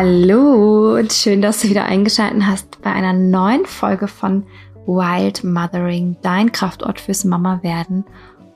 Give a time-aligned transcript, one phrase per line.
[0.00, 4.46] Hallo und schön, dass du wieder eingeschaltet hast bei einer neuen Folge von
[4.86, 8.04] Wild Mothering, dein Kraftort fürs Mama werden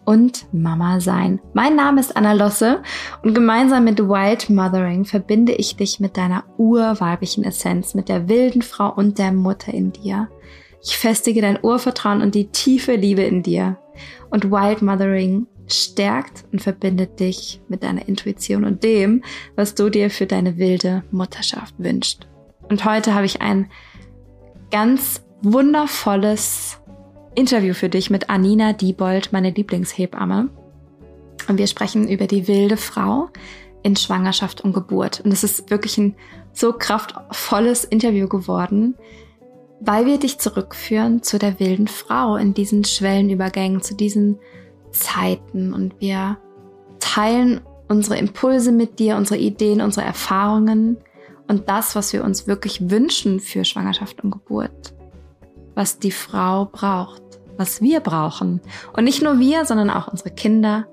[0.04, 1.40] und Mama sein.
[1.52, 2.80] Mein Name ist Anna Losse
[3.24, 8.62] und gemeinsam mit Wild Mothering verbinde ich dich mit deiner urweiblichen Essenz, mit der wilden
[8.62, 10.28] Frau und der Mutter in dir.
[10.80, 13.78] Ich festige dein Urvertrauen und die tiefe Liebe in dir.
[14.30, 19.22] Und Wild Mothering stärkt und verbindet dich mit deiner Intuition und dem,
[19.56, 22.26] was du dir für deine wilde Mutterschaft wünschst.
[22.68, 23.70] Und heute habe ich ein
[24.70, 26.78] ganz wundervolles
[27.34, 30.50] Interview für dich mit Anina Diebold, meine Lieblingshebamme.
[31.48, 33.28] Und wir sprechen über die wilde Frau
[33.82, 35.20] in Schwangerschaft und Geburt.
[35.24, 36.14] Und es ist wirklich ein
[36.52, 38.96] so kraftvolles Interview geworden,
[39.80, 44.38] weil wir dich zurückführen zu der wilden Frau in diesen Schwellenübergängen, zu diesen
[44.92, 46.38] Zeiten und wir
[47.00, 50.96] teilen unsere Impulse mit dir, unsere Ideen, unsere Erfahrungen
[51.48, 54.94] und das, was wir uns wirklich wünschen für Schwangerschaft und Geburt.
[55.74, 57.22] Was die Frau braucht,
[57.56, 58.60] was wir brauchen.
[58.94, 60.86] Und nicht nur wir, sondern auch unsere Kinder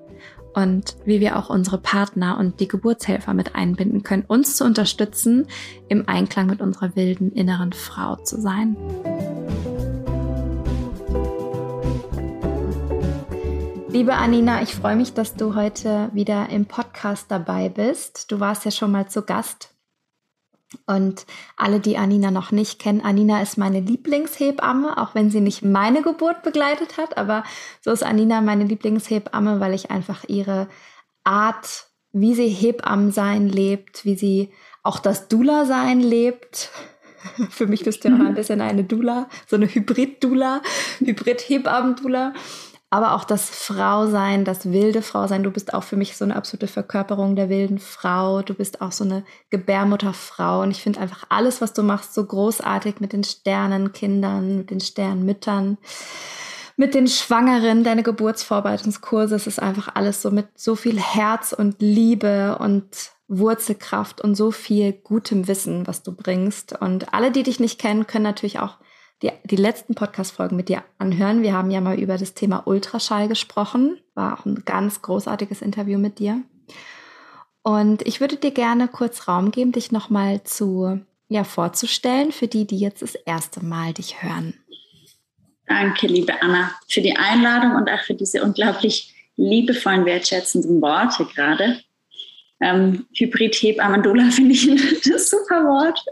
[0.53, 5.47] und wie wir auch unsere Partner und die Geburtshelfer mit einbinden können, uns zu unterstützen,
[5.88, 8.75] im Einklang mit unserer wilden inneren Frau zu sein.
[13.92, 18.32] Liebe Anina, ich freue mich, dass du heute wieder im Podcast dabei bist.
[18.32, 19.73] Du warst ja schon mal zu Gast.
[20.86, 21.26] Und
[21.58, 26.04] alle, die Anina noch nicht kennen, Anina ist meine Lieblingshebamme, auch wenn sie nicht meine
[26.04, 27.44] Geburt begleitet hat, aber
[27.82, 30.67] so ist Anina meine Lieblingshebamme, weil ich einfach ihre
[31.23, 34.52] Art, wie sie Hebammen sein lebt, wie sie
[34.84, 36.70] auch das Dula sein lebt.
[37.50, 40.62] Für mich bist du ja auch ein bisschen eine Dula, so eine Hybrid-Dula,
[41.00, 42.34] Hybrid-Hebammen-Dula
[42.92, 45.44] aber auch das Frausein, das wilde Frausein.
[45.44, 48.42] Du bist auch für mich so eine absolute Verkörperung der wilden Frau.
[48.42, 50.64] Du bist auch so eine Gebärmutterfrau.
[50.64, 54.80] Und ich finde einfach alles, was du machst, so großartig mit den Sternenkindern, mit den
[54.80, 55.77] Sternmüttern,
[56.77, 59.36] mit den Schwangeren, deine Geburtsvorbereitungskurse.
[59.36, 64.50] Es ist einfach alles so mit so viel Herz und Liebe und Wurzelkraft und so
[64.50, 66.82] viel gutem Wissen, was du bringst.
[66.82, 68.77] Und alle, die dich nicht kennen, können natürlich auch
[69.22, 71.42] die, die letzten Podcast-Folgen mit dir anhören.
[71.42, 74.00] Wir haben ja mal über das Thema Ultraschall gesprochen.
[74.16, 76.42] War auch ein ganz großartiges Interview mit dir.
[77.62, 82.66] Und ich würde dir gerne kurz Raum geben, dich nochmal zu, ja, vorzustellen für die,
[82.66, 84.54] die jetzt das erste Mal dich hören.
[85.68, 91.80] Danke, liebe Anna, für die Einladung und auch für diese unglaublich liebevollen, wertschätzenden Worte gerade.
[92.62, 94.78] Ähm, Hybrid-Hebammendola finde ich ein
[95.18, 96.04] super Wort.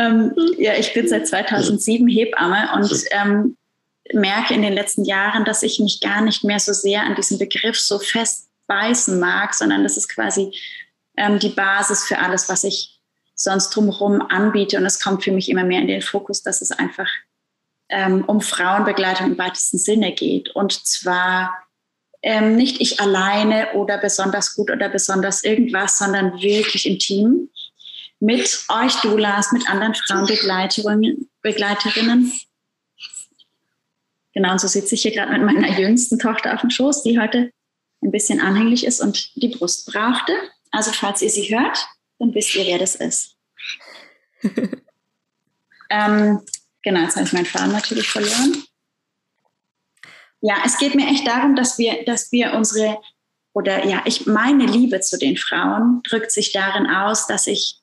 [0.00, 3.56] Ähm, ja, ich bin seit 2007 Hebamme und ähm,
[4.12, 7.38] merke in den letzten Jahren, dass ich mich gar nicht mehr so sehr an diesem
[7.38, 10.52] Begriff so festbeißen mag, sondern das ist quasi
[11.16, 12.98] ähm, die Basis für alles, was ich
[13.34, 14.78] sonst drumherum anbiete.
[14.78, 17.08] Und es kommt für mich immer mehr in den Fokus, dass es einfach
[17.90, 20.50] ähm, um Frauenbegleitung im weitesten Sinne geht.
[20.50, 21.56] Und zwar
[22.22, 27.50] ähm, nicht ich alleine oder besonders gut oder besonders irgendwas, sondern wirklich im Team
[28.20, 31.30] mit euch Doulas, mit anderen Frauenbegleiterinnen.
[31.42, 32.32] Begleiterinnen.
[34.34, 37.18] Genau, und so sitze ich hier gerade mit meiner jüngsten Tochter auf dem Schoß, die
[37.18, 37.50] heute
[38.02, 40.32] ein bisschen anhänglich ist und die Brust brauchte.
[40.70, 41.84] Also falls ihr sie hört,
[42.18, 43.36] dann wisst ihr, wer das ist.
[45.90, 46.40] ähm,
[46.82, 48.64] genau, jetzt habe ich meinen Faden natürlich verloren.
[50.42, 52.98] Ja, es geht mir echt darum, dass wir, dass wir unsere,
[53.52, 57.79] oder ja, ich, meine Liebe zu den Frauen drückt sich darin aus, dass ich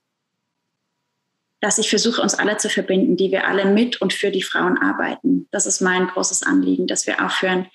[1.59, 4.77] dass ich versuche, uns alle zu verbinden, die wir alle mit und für die Frauen
[4.77, 5.47] arbeiten.
[5.51, 7.67] Das ist mein großes Anliegen, dass wir aufhören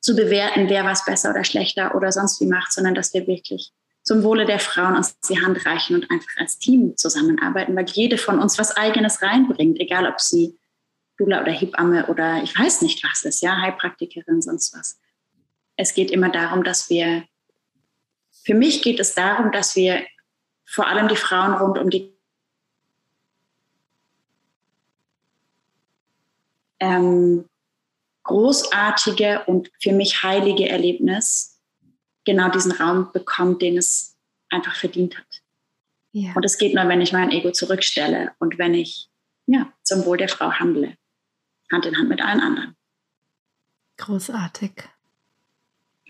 [0.00, 3.72] zu bewerten, wer was besser oder schlechter oder sonst wie macht, sondern dass wir wirklich
[4.02, 8.18] zum Wohle der Frauen uns die Hand reichen und einfach als Team zusammenarbeiten, weil jede
[8.18, 10.58] von uns was Eigenes reinbringt, egal ob sie
[11.18, 14.98] Dula oder Hebamme oder ich weiß nicht was ist, ja, Heilpraktikerin, sonst was.
[15.76, 17.24] Es geht immer darum, dass wir,
[18.44, 20.04] für mich geht es darum, dass wir
[20.64, 22.11] vor allem die Frauen rund um die
[26.82, 27.44] ähm,
[28.24, 31.60] großartige und für mich heilige Erlebnis
[32.24, 34.16] genau diesen Raum bekommt, den es
[34.50, 35.42] einfach verdient hat.
[36.12, 36.32] Ja.
[36.34, 39.08] Und es geht nur, wenn ich mein Ego zurückstelle und wenn ich
[39.46, 40.96] ja, zum Wohl der Frau handle.
[41.70, 42.76] Hand in Hand mit allen anderen.
[43.96, 44.72] Großartig.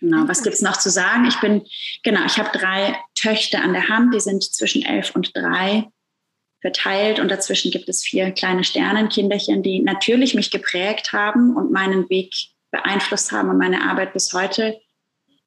[0.00, 1.26] Genau, was gibt es noch zu sagen?
[1.26, 1.64] Ich bin,
[2.02, 5.88] genau, ich habe drei Töchter an der Hand, die sind zwischen elf und drei
[6.62, 12.08] verteilt und dazwischen gibt es vier kleine Sternenkinderchen, die natürlich mich geprägt haben und meinen
[12.08, 12.32] Weg
[12.70, 14.80] beeinflusst haben und meine Arbeit bis heute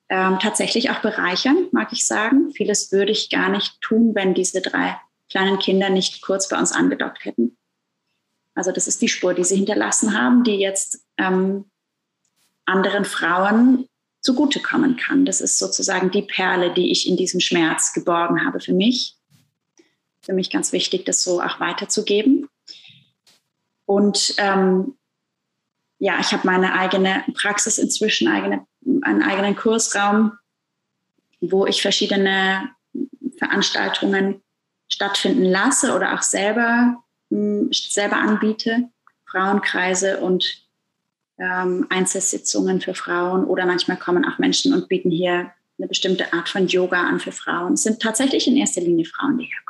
[0.10, 2.52] ähm, tatsächlich auch bereichern, mag ich sagen.
[2.52, 5.00] Vieles würde ich gar nicht tun, wenn diese drei
[5.32, 7.58] kleinen Kinder nicht kurz bei uns angedockt hätten.
[8.54, 11.66] Also das ist die Spur, die sie hinterlassen haben, die jetzt ähm,
[12.66, 13.88] anderen Frauen
[14.22, 15.26] zugutekommen kann.
[15.26, 19.15] Das ist sozusagen die Perle, die ich in diesem Schmerz geborgen habe für mich.
[20.26, 22.50] Für mich ganz wichtig, das so auch weiterzugeben.
[23.86, 24.96] Und ähm,
[26.00, 28.66] ja, ich habe meine eigene Praxis inzwischen, eigene,
[29.02, 30.34] einen eigenen Kursraum,
[31.42, 32.70] wo ich verschiedene
[33.38, 34.42] Veranstaltungen
[34.88, 38.90] stattfinden lasse oder auch selber, hm, selber anbiete,
[39.26, 40.66] Frauenkreise und
[41.38, 46.48] ähm, Einzelsitzungen für Frauen oder manchmal kommen auch Menschen und bieten hier eine bestimmte Art
[46.48, 47.74] von Yoga an für Frauen.
[47.74, 49.65] Es sind tatsächlich in erster Linie Frauen, die herkommen.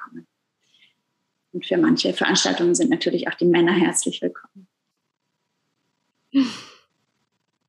[1.56, 4.68] Und für manche Veranstaltungen sind natürlich auch die Männer herzlich willkommen.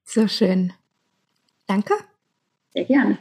[0.04, 0.72] So schön.
[1.68, 1.94] Danke.
[2.72, 3.18] Sehr gerne.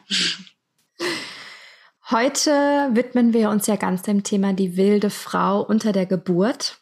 [2.10, 2.50] Heute
[2.94, 6.80] widmen wir uns ja ganz dem Thema die wilde Frau unter der Geburt.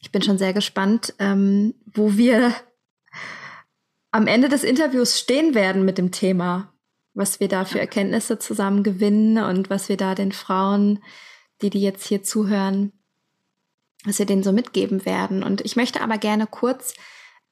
[0.00, 2.56] Ich bin schon sehr gespannt, ähm, wo wir
[4.10, 6.72] am Ende des Interviews stehen werden mit dem Thema,
[7.14, 11.04] was wir da für Erkenntnisse zusammen gewinnen und was wir da den Frauen,
[11.62, 12.92] die die jetzt hier zuhören,
[14.06, 15.42] was wir denen so mitgeben werden.
[15.42, 16.94] Und ich möchte aber gerne kurz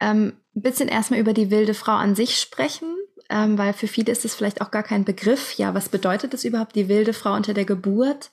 [0.00, 2.94] ähm, ein bisschen erstmal über die wilde Frau an sich sprechen,
[3.30, 5.54] ähm, weil für viele ist es vielleicht auch gar kein Begriff.
[5.54, 8.30] Ja, was bedeutet es überhaupt, die wilde Frau unter der Geburt?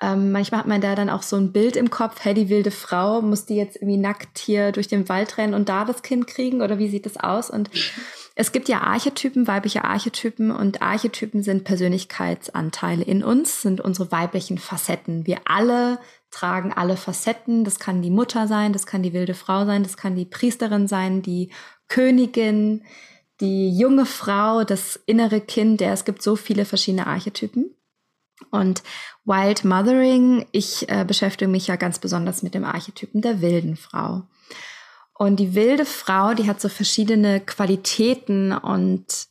[0.00, 2.72] Ähm, manchmal hat man da dann auch so ein Bild im Kopf, hey, die wilde
[2.72, 6.26] Frau, muss die jetzt irgendwie nackt hier durch den Wald rennen und da das Kind
[6.26, 7.50] kriegen oder wie sieht das aus?
[7.50, 7.70] Und
[8.34, 14.58] es gibt ja Archetypen, weibliche Archetypen und Archetypen sind Persönlichkeitsanteile in uns, sind unsere weiblichen
[14.58, 15.26] Facetten.
[15.26, 15.98] Wir alle
[16.32, 17.62] tragen alle Facetten.
[17.62, 20.88] Das kann die Mutter sein, das kann die wilde Frau sein, das kann die Priesterin
[20.88, 21.50] sein, die
[21.88, 22.84] Königin,
[23.40, 25.80] die junge Frau, das innere Kind.
[25.80, 27.76] Ja, es gibt so viele verschiedene Archetypen.
[28.50, 28.82] Und
[29.24, 34.22] Wild Mothering, ich äh, beschäftige mich ja ganz besonders mit dem Archetypen der wilden Frau.
[35.14, 39.28] Und die wilde Frau, die hat so verschiedene Qualitäten und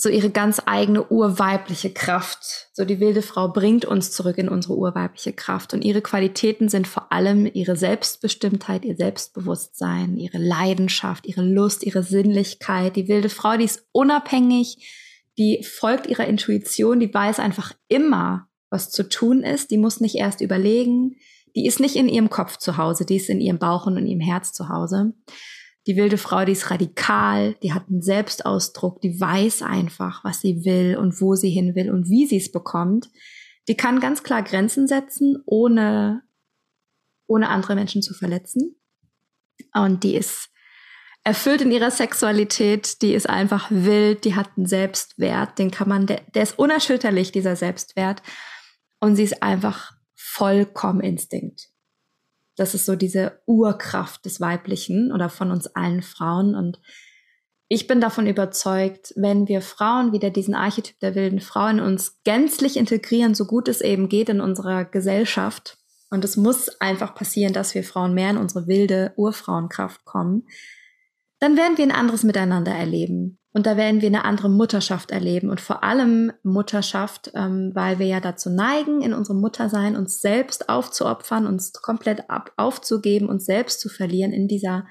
[0.00, 2.68] so ihre ganz eigene urweibliche Kraft.
[2.72, 5.74] So die wilde Frau bringt uns zurück in unsere urweibliche Kraft.
[5.74, 12.04] Und ihre Qualitäten sind vor allem ihre Selbstbestimmtheit, ihr Selbstbewusstsein, ihre Leidenschaft, ihre Lust, ihre
[12.04, 12.94] Sinnlichkeit.
[12.94, 14.88] Die wilde Frau, die ist unabhängig,
[15.36, 20.14] die folgt ihrer Intuition, die weiß einfach immer, was zu tun ist, die muss nicht
[20.14, 21.16] erst überlegen,
[21.56, 24.06] die ist nicht in ihrem Kopf zu Hause, die ist in ihrem Bauch und in
[24.06, 25.14] ihrem Herz zu Hause.
[25.88, 30.66] Die wilde Frau, die ist radikal, die hat einen Selbstausdruck, die weiß einfach, was sie
[30.66, 33.08] will und wo sie hin will und wie sie es bekommt.
[33.68, 36.22] Die kann ganz klar Grenzen setzen, ohne,
[37.26, 38.76] ohne andere Menschen zu verletzen.
[39.72, 40.50] Und die ist
[41.24, 46.06] erfüllt in ihrer Sexualität, die ist einfach wild, die hat einen Selbstwert, den kann man,
[46.06, 48.22] der, der ist unerschütterlich, dieser Selbstwert.
[49.00, 51.70] Und sie ist einfach vollkommen Instinkt.
[52.58, 56.54] Das ist so diese Urkraft des Weiblichen oder von uns allen Frauen.
[56.54, 56.80] Und
[57.68, 62.20] ich bin davon überzeugt, wenn wir Frauen wieder diesen Archetyp der wilden Frau in uns
[62.24, 65.78] gänzlich integrieren, so gut es eben geht in unserer Gesellschaft,
[66.10, 70.46] und es muss einfach passieren, dass wir Frauen mehr in unsere wilde Urfrauenkraft kommen,
[71.38, 73.37] dann werden wir ein anderes Miteinander erleben.
[73.52, 78.06] Und da werden wir eine andere Mutterschaft erleben und vor allem Mutterschaft, ähm, weil wir
[78.06, 83.80] ja dazu neigen, in unserem Muttersein uns selbst aufzuopfern, uns komplett ab aufzugeben, uns selbst
[83.80, 84.86] zu verlieren in dieser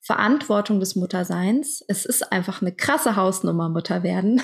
[0.00, 1.82] Verantwortung des Mutterseins.
[1.88, 4.42] Es ist einfach eine krasse Hausnummer, Mutter werden.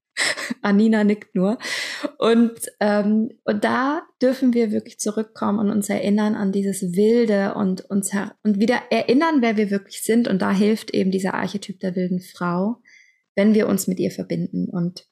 [0.62, 1.58] Anina nickt nur.
[2.22, 7.80] Und, ähm, und da dürfen wir wirklich zurückkommen und uns erinnern an dieses Wilde und
[7.80, 8.12] uns
[8.44, 10.28] und wieder erinnern, wer wir wirklich sind.
[10.28, 12.80] Und da hilft eben dieser Archetyp der wilden Frau,
[13.34, 14.68] wenn wir uns mit ihr verbinden.
[14.70, 15.08] Und,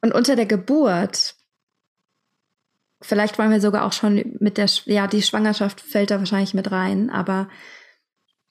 [0.00, 1.34] und unter der Geburt,
[3.00, 6.70] vielleicht wollen wir sogar auch schon mit der, ja, die Schwangerschaft fällt da wahrscheinlich mit
[6.70, 7.48] rein, aber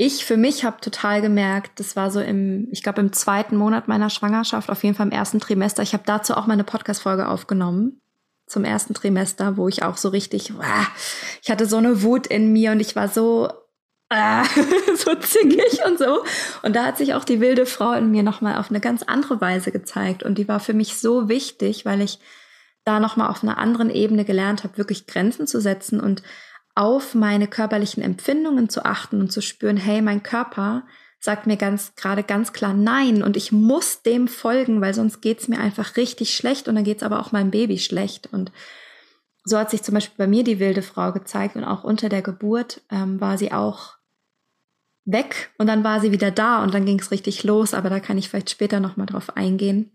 [0.06, 3.88] ich für mich habe total gemerkt, das war so im, ich glaube im zweiten Monat
[3.88, 5.82] meiner Schwangerschaft, auf jeden Fall im ersten Trimester.
[5.82, 8.02] Ich habe dazu auch meine Podcast-Folge aufgenommen
[8.46, 10.54] zum ersten Trimester, wo ich auch so richtig,
[11.42, 13.50] ich hatte so eine Wut in mir und ich war so,
[14.10, 14.44] äh,
[14.96, 16.24] so zickig und so.
[16.62, 19.40] Und da hat sich auch die wilde Frau in mir nochmal auf eine ganz andere
[19.40, 20.24] Weise gezeigt.
[20.24, 22.20] Und die war für mich so wichtig, weil ich
[22.84, 26.22] da nochmal auf einer anderen Ebene gelernt habe, wirklich Grenzen zu setzen und
[26.76, 30.84] auf meine körperlichen Empfindungen zu achten und zu spüren, hey, mein Körper
[31.20, 35.48] sagt mir ganz gerade ganz klar nein und ich muss dem folgen, weil sonst geht's
[35.48, 38.28] mir einfach richtig schlecht und dann geht's aber auch meinem Baby schlecht.
[38.34, 38.52] Und
[39.46, 42.22] so hat sich zum Beispiel bei mir die wilde Frau gezeigt und auch unter der
[42.22, 43.96] Geburt ähm, war sie auch
[45.06, 48.18] weg und dann war sie wieder da und dann ging's richtig los, aber da kann
[48.18, 49.92] ich vielleicht später nochmal drauf eingehen.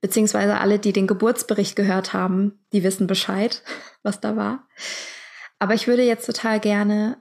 [0.00, 3.62] beziehungsweise alle, die den Geburtsbericht gehört haben, die wissen Bescheid,
[4.02, 4.68] was da war.
[5.58, 7.16] Aber ich würde jetzt total gerne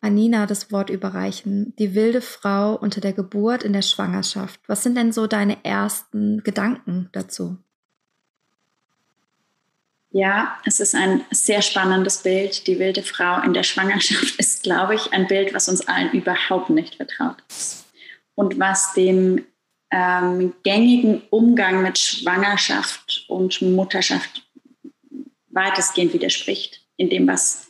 [0.00, 1.74] Anina das Wort überreichen.
[1.78, 4.60] Die wilde Frau unter der Geburt in der Schwangerschaft.
[4.66, 7.58] Was sind denn so deine ersten Gedanken dazu?
[10.10, 12.66] Ja, es ist ein sehr spannendes Bild.
[12.66, 16.70] Die wilde Frau in der Schwangerschaft ist, glaube ich, ein Bild, was uns allen überhaupt
[16.70, 17.86] nicht vertraut ist.
[18.34, 19.44] Und was dem
[19.90, 24.46] ähm, gängigen Umgang mit Schwangerschaft und Mutterschaft
[25.50, 27.67] weitestgehend widerspricht, in dem, was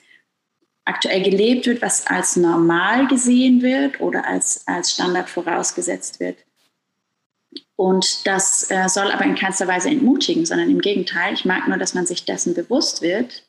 [0.88, 6.38] aktuell gelebt wird, was als normal gesehen wird oder als, als Standard vorausgesetzt wird.
[7.76, 11.34] Und das äh, soll aber in keinster Weise entmutigen, sondern im Gegenteil.
[11.34, 13.44] Ich mag nur, dass man sich dessen bewusst wird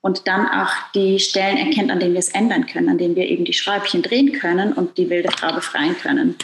[0.00, 3.28] und dann auch die Stellen erkennt, an denen wir es ändern können, an denen wir
[3.28, 6.36] eben die Schräubchen drehen können und die wilde Frau befreien können.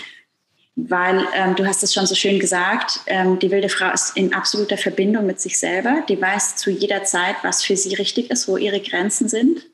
[0.76, 4.32] Weil ähm, du hast es schon so schön gesagt, ähm, die wilde Frau ist in
[4.32, 6.04] absoluter Verbindung mit sich selber.
[6.08, 9.66] Die weiß zu jeder Zeit, was für sie richtig ist, wo ihre Grenzen sind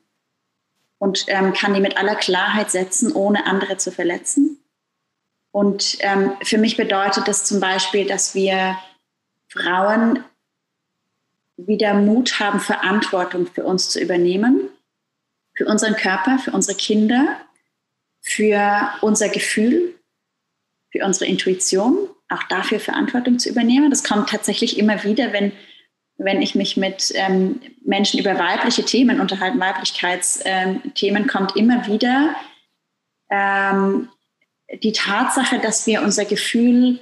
[0.97, 4.59] und ähm, kann die mit aller Klarheit setzen, ohne andere zu verletzen.
[5.51, 8.77] Und ähm, für mich bedeutet das zum Beispiel, dass wir
[9.47, 10.23] Frauen
[11.57, 14.69] wieder Mut haben, Verantwortung für uns zu übernehmen,
[15.53, 17.39] für unseren Körper, für unsere Kinder,
[18.19, 19.95] für unser Gefühl,
[20.91, 23.89] für unsere Intuition, auch dafür Verantwortung zu übernehmen.
[23.89, 25.53] Das kommt tatsächlich immer wieder, wenn
[26.17, 32.35] wenn ich mich mit ähm, Menschen über weibliche Themen unterhalte, Weiblichkeitsthemen, ähm, kommt immer wieder
[33.29, 34.09] ähm,
[34.81, 36.99] die Tatsache, dass wir unser Gefühl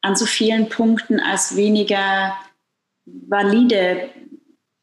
[0.00, 2.36] an so vielen Punkten als weniger
[3.04, 4.10] valide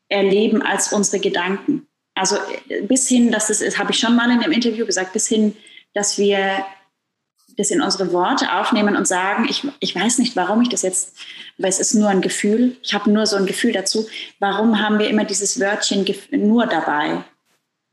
[0.09, 1.87] erleben als unsere Gedanken.
[2.13, 2.37] Also
[2.69, 5.55] äh, bis hin, dass es, habe ich schon mal in einem Interview gesagt, bis hin,
[5.93, 6.65] dass wir
[7.57, 11.15] das in unsere Worte aufnehmen und sagen, ich, ich weiß nicht, warum ich das jetzt,
[11.57, 14.07] aber es ist nur ein Gefühl, ich habe nur so ein Gefühl dazu.
[14.39, 17.23] Warum haben wir immer dieses Wörtchen nur dabei,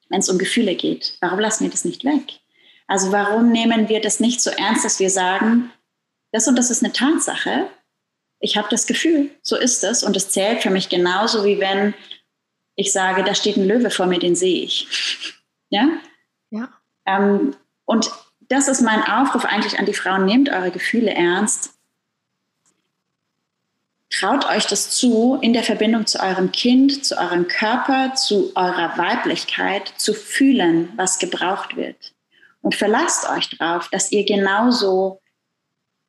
[0.08, 1.16] wenn es um Gefühle geht?
[1.20, 2.40] Warum lassen wir das nicht weg?
[2.86, 5.70] Also warum nehmen wir das nicht so ernst, dass wir sagen,
[6.32, 7.68] das und das ist eine Tatsache,
[8.40, 11.94] ich habe das Gefühl, so ist es und es zählt für mich genauso, wie wenn
[12.76, 14.86] ich sage, da steht ein Löwe vor mir, den sehe ich.
[15.70, 15.86] Ja?
[16.48, 16.70] Ja.
[17.04, 18.10] Ähm, und
[18.48, 21.74] das ist mein Aufruf eigentlich an die Frauen, nehmt eure Gefühle ernst.
[24.10, 28.96] Traut euch das zu, in der Verbindung zu eurem Kind, zu eurem Körper, zu eurer
[28.96, 32.14] Weiblichkeit, zu fühlen, was gebraucht wird.
[32.62, 35.20] Und verlasst euch darauf, dass ihr genauso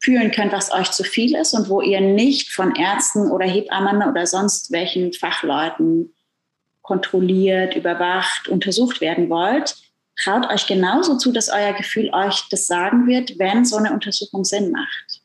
[0.02, 4.08] fühlen könnt, was euch zu viel ist und wo ihr nicht von Ärzten oder Hebammen
[4.08, 6.16] oder sonst welchen Fachleuten
[6.82, 9.76] kontrolliert, überwacht, untersucht werden wollt,
[10.22, 14.44] traut euch genauso zu, dass euer Gefühl euch das sagen wird, wenn so eine Untersuchung
[14.44, 15.22] Sinn macht.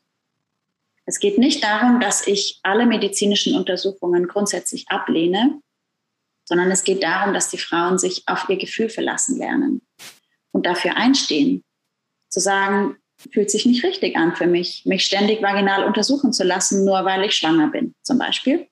[1.05, 5.59] Es geht nicht darum, dass ich alle medizinischen Untersuchungen grundsätzlich ablehne,
[6.45, 9.81] sondern es geht darum, dass die Frauen sich auf ihr Gefühl verlassen lernen
[10.51, 11.63] und dafür einstehen.
[12.29, 12.97] Zu sagen,
[13.31, 17.23] fühlt sich nicht richtig an für mich, mich ständig vaginal untersuchen zu lassen, nur weil
[17.23, 18.67] ich schwanger bin, zum Beispiel.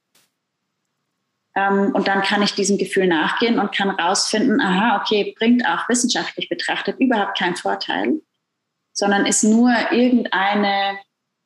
[1.56, 5.88] Ähm, und dann kann ich diesem Gefühl nachgehen und kann rausfinden, aha, okay, bringt auch
[5.88, 8.22] wissenschaftlich betrachtet überhaupt keinen Vorteil,
[8.92, 10.98] sondern ist nur irgendeine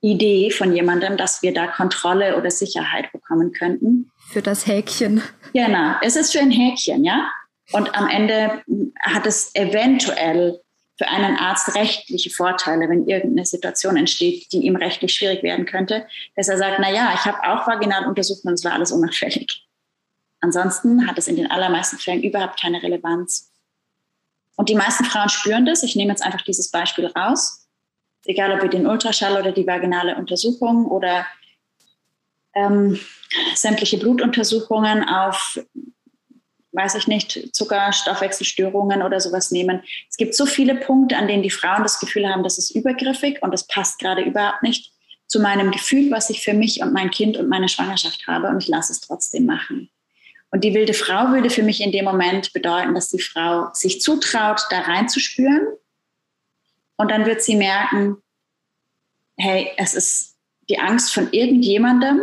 [0.01, 4.11] Idee von jemandem, dass wir da Kontrolle oder Sicherheit bekommen könnten.
[4.29, 5.23] Für das Häkchen.
[5.53, 7.29] Genau, es ist für ein Häkchen, ja.
[7.71, 8.61] Und am Ende
[9.01, 10.61] hat es eventuell
[10.97, 16.07] für einen Arzt rechtliche Vorteile, wenn irgendeine Situation entsteht, die ihm rechtlich schwierig werden könnte,
[16.35, 19.66] dass er sagt, na ja, ich habe auch vaginal untersucht und es war alles unauffällig.
[20.39, 23.51] Ansonsten hat es in den allermeisten Fällen überhaupt keine Relevanz.
[24.55, 25.83] Und die meisten Frauen spüren das.
[25.83, 27.67] Ich nehme jetzt einfach dieses Beispiel raus.
[28.25, 31.25] Egal ob wir den Ultraschall oder die vaginale Untersuchung oder
[32.53, 32.99] ähm,
[33.55, 35.59] sämtliche Blutuntersuchungen auf,
[36.71, 39.83] weiß ich nicht, Zucker, Stoffwechselstörungen oder sowas nehmen.
[40.09, 43.41] Es gibt so viele Punkte, an denen die Frauen das Gefühl haben, das ist übergriffig
[43.41, 44.91] und das passt gerade überhaupt nicht
[45.27, 48.63] zu meinem Gefühl, was ich für mich und mein Kind und meine Schwangerschaft habe und
[48.63, 49.89] ich lasse es trotzdem machen.
[50.51, 54.01] Und die wilde Frau würde für mich in dem Moment bedeuten, dass die Frau sich
[54.01, 55.67] zutraut, da reinzuspüren.
[56.95, 58.17] Und dann wird sie merken,
[59.37, 60.37] hey, es ist
[60.69, 62.21] die Angst von irgendjemandem,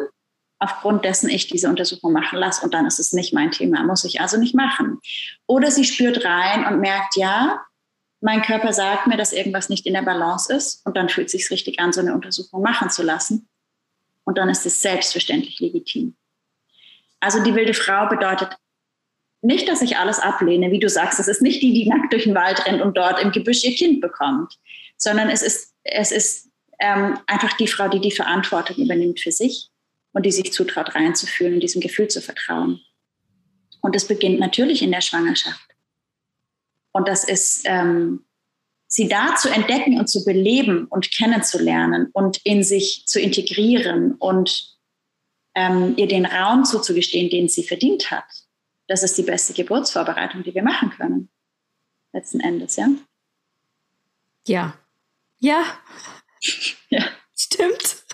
[0.59, 2.65] aufgrund dessen ich diese Untersuchung machen lasse.
[2.65, 5.01] Und dann ist es nicht mein Thema, muss ich also nicht machen.
[5.47, 7.65] Oder sie spürt rein und merkt, ja,
[8.21, 10.85] mein Körper sagt mir, dass irgendwas nicht in der Balance ist.
[10.87, 13.49] Und dann fühlt es sich richtig an, so eine Untersuchung machen zu lassen.
[14.25, 16.17] Und dann ist es selbstverständlich legitim.
[17.25, 18.51] Also die wilde Frau bedeutet
[19.41, 21.19] nicht, dass ich alles ablehne, wie du sagst.
[21.19, 23.75] Es ist nicht die, die nackt durch den Wald rennt und dort im Gebüsch ihr
[23.75, 24.59] Kind bekommt,
[24.99, 26.51] sondern es ist, es ist
[26.81, 29.71] ähm, einfach die Frau, die die Verantwortung übernimmt für sich,
[30.13, 32.81] und die sich zutraut, reinzufühlen und diesem Gefühl zu vertrauen.
[33.81, 35.75] Und das beginnt natürlich in der Schwangerschaft.
[36.93, 38.25] Und das ist, ähm,
[38.87, 44.74] sie da zu entdecken und zu beleben und kennenzulernen und in sich zu integrieren und
[45.55, 48.25] ähm, ihr den Raum zuzugestehen, den sie verdient hat.
[48.87, 51.29] Das ist die beste Geburtsvorbereitung, die wir machen können.
[52.13, 52.89] Letzten Endes, ja?
[54.47, 54.75] Ja.
[55.39, 55.65] Ja.
[56.91, 57.05] ja.
[57.37, 58.05] Stimmt.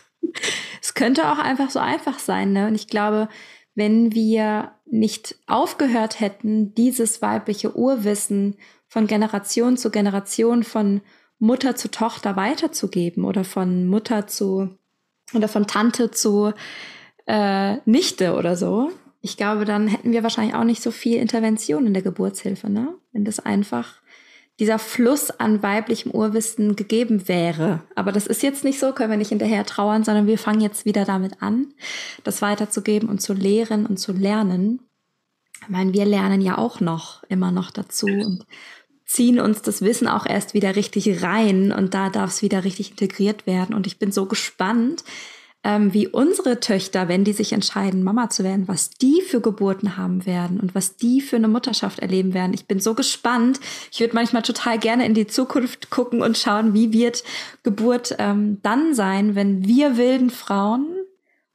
[0.80, 2.66] Es könnte auch einfach so einfach sein, ne?
[2.66, 3.28] Und ich glaube,
[3.74, 8.56] wenn wir nicht aufgehört hätten, dieses weibliche Urwissen
[8.88, 11.00] von Generation zu Generation, von
[11.38, 14.76] Mutter zu Tochter weiterzugeben oder von Mutter zu
[15.32, 16.52] oder von Tante zu
[17.30, 18.90] äh, Nichte oder so.
[19.22, 22.94] Ich glaube, dann hätten wir wahrscheinlich auch nicht so viel Intervention in der Geburtshilfe, ne?
[23.12, 24.00] Wenn das einfach
[24.58, 27.82] dieser Fluss an weiblichem Urwissen gegeben wäre.
[27.94, 30.84] Aber das ist jetzt nicht so, können wir nicht hinterher trauern, sondern wir fangen jetzt
[30.84, 31.72] wieder damit an,
[32.24, 34.80] das weiterzugeben und zu lehren und zu lernen.
[35.62, 38.44] Ich meine, wir lernen ja auch noch, immer noch dazu und
[39.06, 42.90] ziehen uns das Wissen auch erst wieder richtig rein und da darf es wieder richtig
[42.90, 43.74] integriert werden.
[43.74, 45.04] Und ich bin so gespannt,
[45.62, 49.96] ähm, wie unsere Töchter, wenn die sich entscheiden, Mama zu werden, was die für Geburten
[49.96, 52.54] haben werden und was die für eine Mutterschaft erleben werden.
[52.54, 53.60] Ich bin so gespannt.
[53.92, 57.24] Ich würde manchmal total gerne in die Zukunft gucken und schauen, wie wird
[57.62, 60.86] Geburt ähm, dann sein, wenn wir wilden Frauen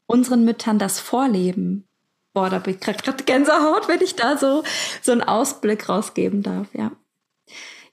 [0.05, 1.87] unseren Müttern das vorleben.
[2.33, 4.63] Boah, da bin ich gerade Gänsehaut, wenn ich da so,
[5.01, 6.91] so einen Ausblick rausgeben darf, ja.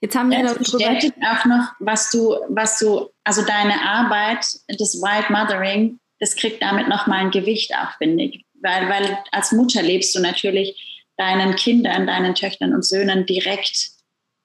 [0.00, 5.00] Jetzt haben wir ja, bestätigt auch noch, was du, was du, also deine Arbeit, das
[5.00, 8.44] Wild Mothering, das kriegt damit nochmal ein Gewicht auch, finde ich.
[8.60, 13.90] Weil, weil als Mutter lebst du natürlich deinen Kindern, deinen Töchtern und Söhnen direkt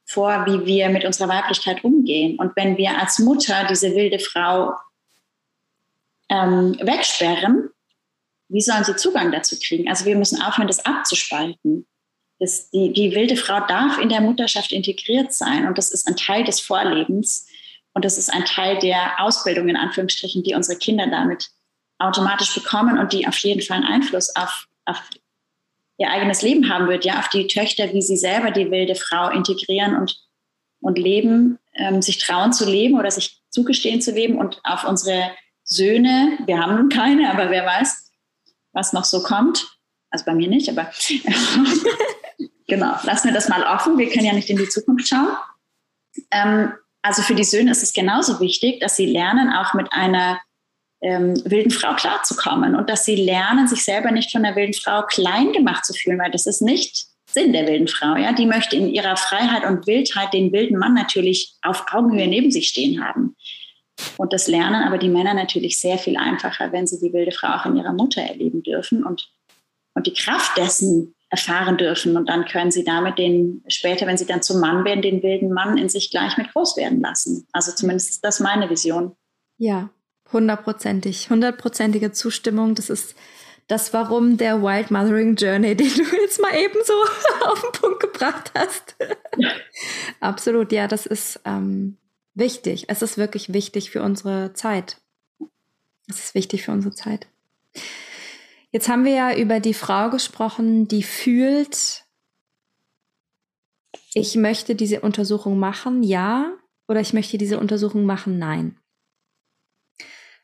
[0.04, 2.40] vor, wie wir mit unserer Weiblichkeit umgehen.
[2.40, 4.74] Und wenn wir als Mutter diese wilde Frau
[6.30, 7.70] ähm, wegsperren,
[8.50, 9.88] wie sollen sie Zugang dazu kriegen?
[9.88, 11.86] Also wir müssen aufhören, das abzuspalten.
[12.40, 16.16] Das, die, die wilde Frau darf in der Mutterschaft integriert sein und das ist ein
[16.16, 17.46] Teil des Vorlebens
[17.94, 21.52] und das ist ein Teil der Ausbildung in Anführungsstrichen, die unsere Kinder damit
[22.00, 25.02] automatisch bekommen und die auf jeden Fall einen Einfluss auf, auf
[25.98, 29.30] ihr eigenes Leben haben wird, ja, auf die Töchter, wie sie selber die wilde Frau
[29.30, 30.20] integrieren und,
[30.80, 35.32] und leben, ähm, sich trauen zu leben oder sich zugestehen zu leben und auf unsere
[35.64, 38.12] Söhne, wir haben nun keine, aber wer weiß,
[38.74, 39.68] was noch so kommt.
[40.10, 40.90] Also bei mir nicht, aber
[42.68, 43.98] genau, lassen wir das mal offen.
[43.98, 45.36] Wir können ja nicht in die Zukunft schauen.
[46.32, 50.40] Ähm, also für die Söhne ist es genauso wichtig, dass sie lernen, auch mit einer
[51.02, 55.04] ähm, wilden Frau klarzukommen und dass sie lernen, sich selber nicht von der wilden Frau
[55.04, 58.16] klein gemacht zu fühlen, weil das ist nicht Sinn der wilden Frau.
[58.16, 58.34] Ja?
[58.34, 62.70] Die möchte in ihrer Freiheit und Wildheit den wilden Mann natürlich auf Augenhöhe neben sich
[62.70, 63.36] stehen haben.
[64.18, 67.50] Und das lernen aber die Männer natürlich sehr viel einfacher, wenn sie die wilde Frau
[67.50, 69.28] auch in ihrer Mutter erleben dürfen und,
[69.96, 72.16] und die Kraft dessen erfahren dürfen.
[72.16, 75.52] Und dann können sie damit den, später, wenn sie dann zum Mann werden, den wilden
[75.52, 77.48] Mann in sich gleich mit groß werden lassen.
[77.52, 79.16] Also zumindest ist das meine Vision.
[79.58, 79.90] Ja,
[80.34, 82.76] Hundertprozentig, hundertprozentige Zustimmung.
[82.76, 83.16] Das ist
[83.68, 86.94] das Warum der Wild Mothering Journey, den du jetzt mal eben so
[87.46, 88.96] auf den Punkt gebracht hast.
[90.20, 91.98] Absolut, ja, das ist ähm,
[92.34, 92.86] wichtig.
[92.88, 95.02] Es ist wirklich wichtig für unsere Zeit.
[96.10, 97.28] Es ist wichtig für unsere Zeit.
[98.72, 102.06] Jetzt haben wir ja über die Frau gesprochen, die fühlt,
[104.14, 106.54] ich möchte diese Untersuchung machen, ja,
[106.88, 108.78] oder ich möchte diese Untersuchung machen, nein.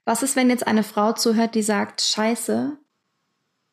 [0.06, 2.78] Was ist, wenn jetzt eine Frau zuhört, die sagt, scheiße,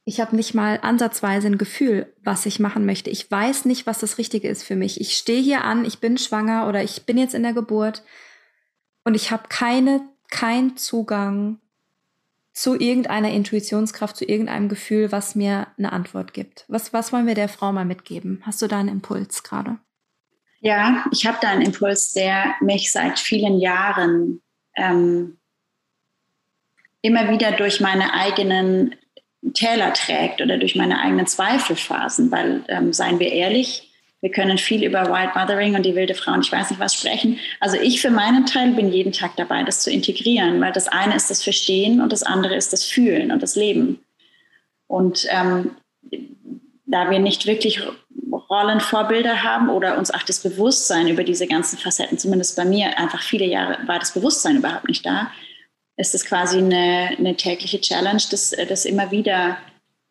[0.04, 3.10] ich habe nicht mal ansatzweise ein Gefühl, was ich machen möchte.
[3.10, 5.00] Ich weiß nicht, was das Richtige ist für mich.
[5.00, 8.02] Ich stehe hier an, ich bin schwanger oder ich bin jetzt in der Geburt
[9.04, 11.60] und ich habe keine, keinen Zugang
[12.52, 16.64] zu irgendeiner Intuitionskraft, zu irgendeinem Gefühl, was mir eine Antwort gibt.
[16.68, 18.42] Was, was wollen wir der Frau mal mitgeben?
[18.44, 19.78] Hast du da einen Impuls gerade?
[20.60, 24.42] Ja, ich habe da einen Impuls, der mich seit vielen Jahren
[24.76, 25.38] ähm,
[27.02, 28.94] immer wieder durch meine eigenen
[29.54, 34.84] Täler trägt oder durch meine eigenen Zweifelphasen, weil, ähm, seien wir ehrlich, wir können viel
[34.84, 37.38] über Wild Mothering und die wilde Frau und ich weiß nicht was sprechen.
[37.58, 41.16] Also ich für meinen Teil bin jeden Tag dabei, das zu integrieren, weil das eine
[41.16, 44.00] ist das Verstehen und das andere ist das Fühlen und das Leben.
[44.86, 45.70] Und ähm,
[46.84, 47.80] da wir nicht wirklich
[48.50, 53.22] Rollenvorbilder haben oder uns auch das Bewusstsein über diese ganzen Facetten, zumindest bei mir, einfach
[53.22, 55.30] viele Jahre war das Bewusstsein überhaupt nicht da,
[56.00, 59.58] ist es quasi eine, eine tägliche Challenge, das, das immer wieder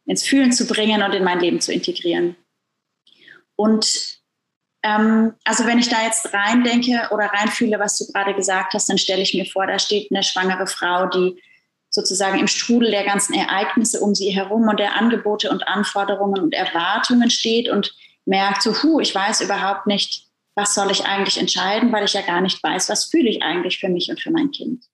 [0.05, 2.35] ins Fühlen zu bringen und in mein Leben zu integrieren.
[3.55, 4.19] Und
[4.83, 8.87] ähm, also wenn ich da jetzt rein denke oder reinfühle, was du gerade gesagt hast,
[8.87, 11.41] dann stelle ich mir vor, da steht eine schwangere Frau, die
[11.89, 16.53] sozusagen im Strudel der ganzen Ereignisse um sie herum und der Angebote und Anforderungen und
[16.53, 17.93] Erwartungen steht und
[18.25, 22.21] merkt so, hu, ich weiß überhaupt nicht, was soll ich eigentlich entscheiden, weil ich ja
[22.21, 24.88] gar nicht weiß, was fühle ich eigentlich für mich und für mein Kind.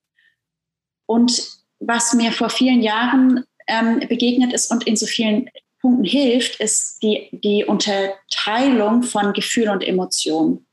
[1.06, 6.60] Und was mir vor vielen Jahren ähm, begegnet ist und in so vielen Punkten hilft,
[6.60, 10.66] ist die, die Unterteilung von Gefühl und Emotion.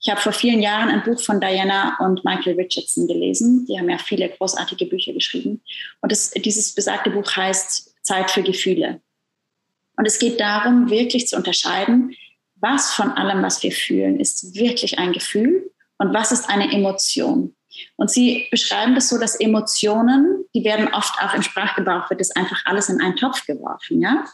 [0.00, 3.64] Ich habe vor vielen Jahren ein Buch von Diana und Michael Richardson gelesen.
[3.66, 5.62] Die haben ja viele großartige Bücher geschrieben.
[6.02, 9.00] Und das, dieses besagte Buch heißt Zeit für Gefühle.
[9.96, 12.14] Und es geht darum, wirklich zu unterscheiden,
[12.56, 17.54] was von allem, was wir fühlen, ist wirklich ein Gefühl und was ist eine Emotion.
[17.96, 22.30] Und sie beschreiben das so, dass Emotionen, die werden oft auch im Sprachgebrauch, wird das
[22.32, 24.00] einfach alles in einen Topf geworfen.
[24.00, 24.24] Ja?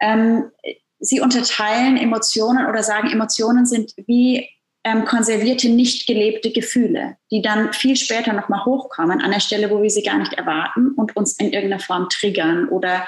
[0.00, 0.50] Ähm,
[0.98, 4.48] sie unterteilen Emotionen oder sagen, Emotionen sind wie
[4.84, 9.82] ähm, konservierte, nicht gelebte Gefühle, die dann viel später nochmal hochkommen, an der Stelle, wo
[9.82, 13.06] wir sie gar nicht erwarten und uns in irgendeiner Form triggern oder,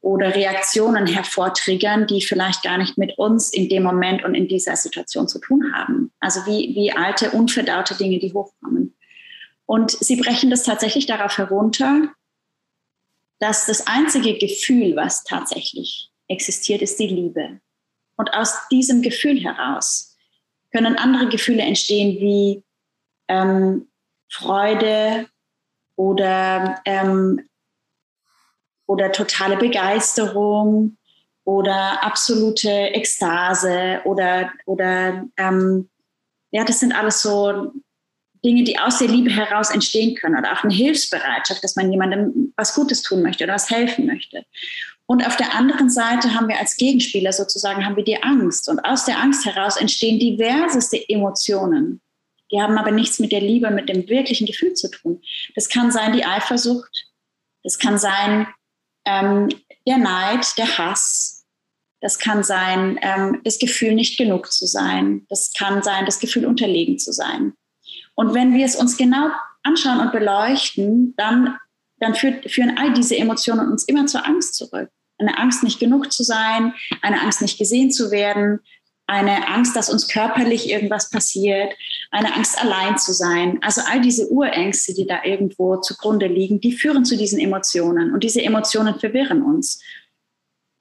[0.00, 4.76] oder Reaktionen hervortriggern, die vielleicht gar nicht mit uns in dem Moment und in dieser
[4.76, 6.12] Situation zu tun haben.
[6.20, 8.96] Also wie, wie alte, unverdaute Dinge, die hochkommen.
[9.66, 12.12] Und sie brechen das tatsächlich darauf herunter,
[13.40, 17.60] dass das einzige Gefühl, was tatsächlich existiert, ist die Liebe.
[18.16, 20.16] Und aus diesem Gefühl heraus
[20.72, 22.64] können andere Gefühle entstehen wie
[23.28, 23.88] ähm,
[24.30, 25.28] Freude
[25.96, 27.47] oder, ähm,
[28.88, 30.96] oder totale Begeisterung
[31.44, 35.88] oder absolute Ekstase oder, oder ähm,
[36.50, 37.72] ja, das sind alles so
[38.44, 42.52] Dinge, die aus der Liebe heraus entstehen können oder auch eine Hilfsbereitschaft, dass man jemandem
[42.56, 44.44] was Gutes tun möchte oder was helfen möchte.
[45.06, 48.68] Und auf der anderen Seite haben wir als Gegenspieler sozusagen, haben wir die Angst.
[48.68, 52.00] Und aus der Angst heraus entstehen diverseste Emotionen.
[52.50, 55.20] Die haben aber nichts mit der Liebe, mit dem wirklichen Gefühl zu tun.
[55.54, 57.06] Das kann sein die Eifersucht,
[57.62, 58.46] das kann sein
[59.08, 59.48] ähm,
[59.86, 61.46] der Neid, der Hass,
[62.00, 66.46] das kann sein ähm, das Gefühl, nicht genug zu sein, das kann sein das Gefühl,
[66.46, 67.54] unterlegen zu sein.
[68.14, 69.30] Und wenn wir es uns genau
[69.62, 71.56] anschauen und beleuchten, dann,
[71.98, 76.12] dann führt, führen all diese Emotionen uns immer zur Angst zurück eine Angst, nicht genug
[76.12, 78.60] zu sein, eine Angst, nicht gesehen zu werden,
[79.08, 81.72] eine Angst, dass uns körperlich irgendwas passiert,
[82.10, 83.58] eine Angst, allein zu sein.
[83.62, 88.12] Also all diese Urängste, die da irgendwo zugrunde liegen, die führen zu diesen Emotionen.
[88.12, 89.82] Und diese Emotionen verwirren uns.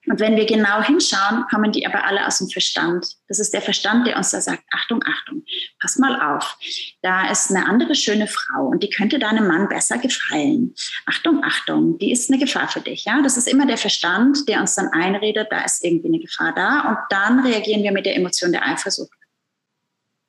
[0.10, 3.06] Und wenn wir genau hinschauen, kommen die aber alle aus dem Verstand.
[3.28, 5.44] Das ist der Verstand, der uns da sagt, Achtung, Achtung,
[5.82, 6.58] pass mal auf.
[7.02, 10.74] Da ist eine andere schöne Frau und die könnte deinem Mann besser gefallen.
[11.06, 13.04] Achtung, Achtung, die ist eine Gefahr für dich.
[13.04, 16.54] Ja, das ist immer der Verstand, der uns dann einredet, da ist irgendwie eine Gefahr
[16.56, 16.90] da.
[16.90, 19.12] Und dann reagieren wir mit der Emotion der Eifersucht.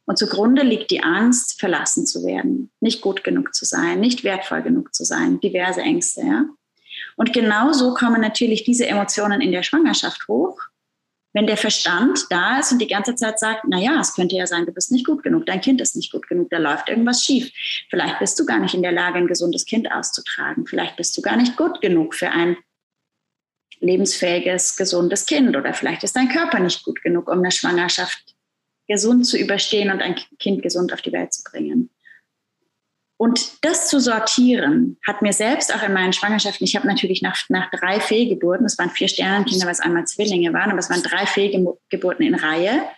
[0.06, 4.62] Und zugrunde liegt die Angst, verlassen zu werden, nicht gut genug zu sein, nicht wertvoll
[4.62, 6.22] genug zu sein, diverse Ängste.
[6.22, 6.44] Ja?
[7.18, 10.56] Und genauso kommen natürlich diese Emotionen in der Schwangerschaft hoch,
[11.32, 14.46] wenn der Verstand da ist und die ganze Zeit sagt, na ja, es könnte ja
[14.46, 17.24] sein, du bist nicht gut genug, dein Kind ist nicht gut genug, da läuft irgendwas
[17.24, 17.50] schief.
[17.90, 20.64] Vielleicht bist du gar nicht in der Lage, ein gesundes Kind auszutragen.
[20.68, 22.56] Vielleicht bist du gar nicht gut genug für ein
[23.80, 28.36] lebensfähiges, gesundes Kind oder vielleicht ist dein Körper nicht gut genug, um eine Schwangerschaft
[28.86, 31.90] gesund zu überstehen und ein Kind gesund auf die Welt zu bringen.
[33.18, 37.36] Und das zu sortieren, hat mir selbst auch in meinen Schwangerschaften, ich habe natürlich nach,
[37.48, 41.26] nach drei Fehlgeburten, es waren vier Sternenkinder, was einmal Zwillinge waren, aber es waren drei
[41.26, 42.88] Fehlgeburten in Reihe.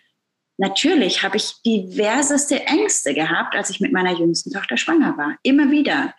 [0.59, 5.39] Natürlich habe ich diverseste Ängste gehabt, als ich mit meiner jüngsten Tochter schwanger war.
[5.43, 6.15] Immer wieder.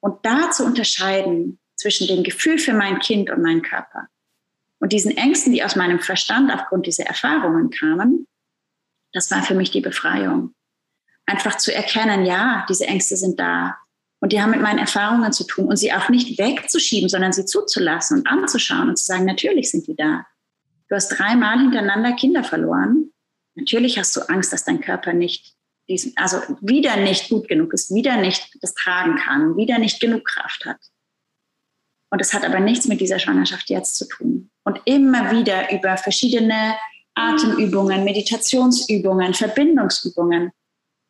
[0.00, 4.08] Und da zu unterscheiden zwischen dem Gefühl für mein Kind und meinen Körper
[4.80, 8.26] und diesen Ängsten, die aus meinem Verstand aufgrund dieser Erfahrungen kamen,
[9.12, 10.54] das war für mich die Befreiung
[11.26, 13.76] einfach zu erkennen, ja, diese Ängste sind da.
[14.20, 17.44] Und die haben mit meinen Erfahrungen zu tun und sie auch nicht wegzuschieben, sondern sie
[17.44, 20.24] zuzulassen und anzuschauen und zu sagen, natürlich sind die da.
[20.88, 23.10] Du hast dreimal hintereinander Kinder verloren.
[23.54, 25.54] Natürlich hast du Angst, dass dein Körper nicht,
[25.88, 30.24] diesen, also wieder nicht gut genug ist, wieder nicht das tragen kann, wieder nicht genug
[30.24, 30.78] Kraft hat.
[32.10, 34.50] Und es hat aber nichts mit dieser Schwangerschaft jetzt zu tun.
[34.64, 36.74] Und immer wieder über verschiedene
[37.14, 40.52] Atemübungen, Meditationsübungen, Verbindungsübungen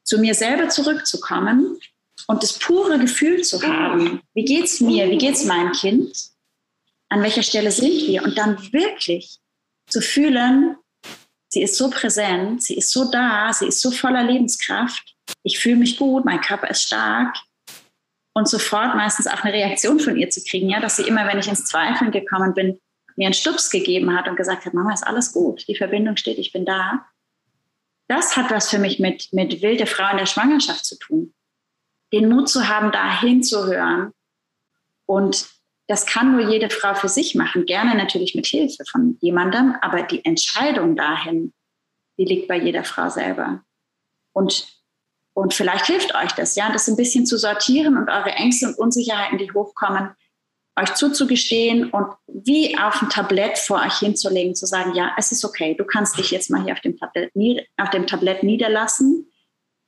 [0.04, 1.78] zu mir selber zurückzukommen
[2.26, 6.16] und das pure Gefühl zu haben, wie geht es mir, wie geht es meinem Kind,
[7.08, 8.22] an welcher Stelle sind wir?
[8.22, 9.38] Und dann wirklich
[9.88, 10.76] zu fühlen,
[11.48, 15.76] sie ist so präsent, sie ist so da, sie ist so voller Lebenskraft, ich fühle
[15.76, 17.36] mich gut, mein Körper ist stark.
[18.34, 21.38] Und sofort meistens auch eine Reaktion von ihr zu kriegen, ja, dass sie immer, wenn
[21.38, 22.80] ich ins Zweifeln gekommen bin,
[23.16, 26.38] mir einen Stups gegeben hat und gesagt hat, Mama, ist alles gut, die Verbindung steht,
[26.38, 27.06] ich bin da
[28.12, 31.34] das hat was für mich mit, mit wilde Frau in der Schwangerschaft zu tun.
[32.12, 34.12] Den Mut zu haben, da hinzuhören
[35.06, 35.48] Und
[35.88, 40.02] das kann nur jede Frau für sich machen, gerne natürlich mit Hilfe von jemandem, aber
[40.02, 41.54] die Entscheidung dahin,
[42.18, 43.64] die liegt bei jeder Frau selber.
[44.32, 44.68] Und,
[45.32, 48.78] und vielleicht hilft euch das, ja, das ein bisschen zu sortieren und eure Ängste und
[48.78, 50.10] Unsicherheiten, die hochkommen,
[50.76, 55.44] euch zuzugestehen und wie auf ein Tablett vor euch hinzulegen, zu sagen, ja, es ist
[55.44, 57.30] okay, du kannst dich jetzt mal hier auf dem Tablett,
[57.76, 59.30] auf dem Tablett niederlassen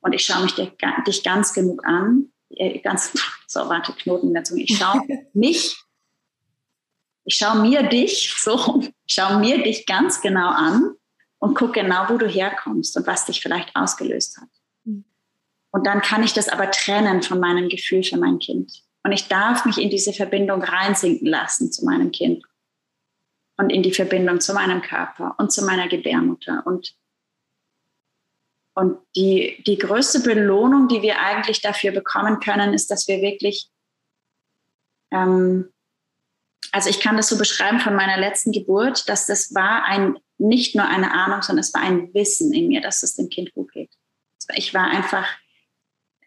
[0.01, 0.71] und ich schaue mich dir,
[1.07, 3.11] dich ganz genug an, äh, ganz,
[3.47, 5.01] so, warte, Knoten in der Zunge, ich schaue
[5.33, 5.75] mich,
[7.25, 10.95] ich schaue mir dich, so, schaue mir dich ganz genau an
[11.39, 14.49] und gucke genau, wo du herkommst und was dich vielleicht ausgelöst hat.
[14.85, 15.05] Hm.
[15.71, 18.84] Und dann kann ich das aber trennen von meinem Gefühl für mein Kind.
[19.05, 22.43] Und ich darf mich in diese Verbindung reinsinken lassen zu meinem Kind
[23.55, 26.63] und in die Verbindung zu meinem Körper und zu meiner Gebärmutter.
[26.65, 26.95] Und,
[28.73, 33.69] und die, die größte Belohnung, die wir eigentlich dafür bekommen können, ist, dass wir wirklich,
[35.11, 35.71] ähm,
[36.71, 40.75] also ich kann das so beschreiben von meiner letzten Geburt, dass das war ein, nicht
[40.75, 43.71] nur eine Ahnung, sondern es war ein Wissen in mir, dass es dem Kind gut
[43.71, 43.91] geht.
[44.55, 45.27] Ich war einfach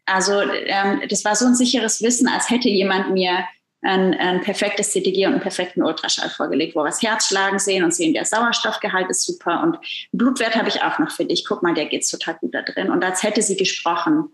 [0.09, 3.44] also ähm, das war so ein sicheres Wissen, als hätte jemand mir
[3.83, 7.85] ein, ein perfektes CTG und einen perfekten Ultraschall vorgelegt, wo wir das Herz schlagen sehen
[7.85, 9.79] und sehen, der Sauerstoffgehalt ist super und
[10.12, 11.44] Blutwert habe ich auch noch für dich.
[11.44, 12.90] Guck mal, der geht's total gut da drin.
[12.90, 14.33] Und als hätte sie gesprochen,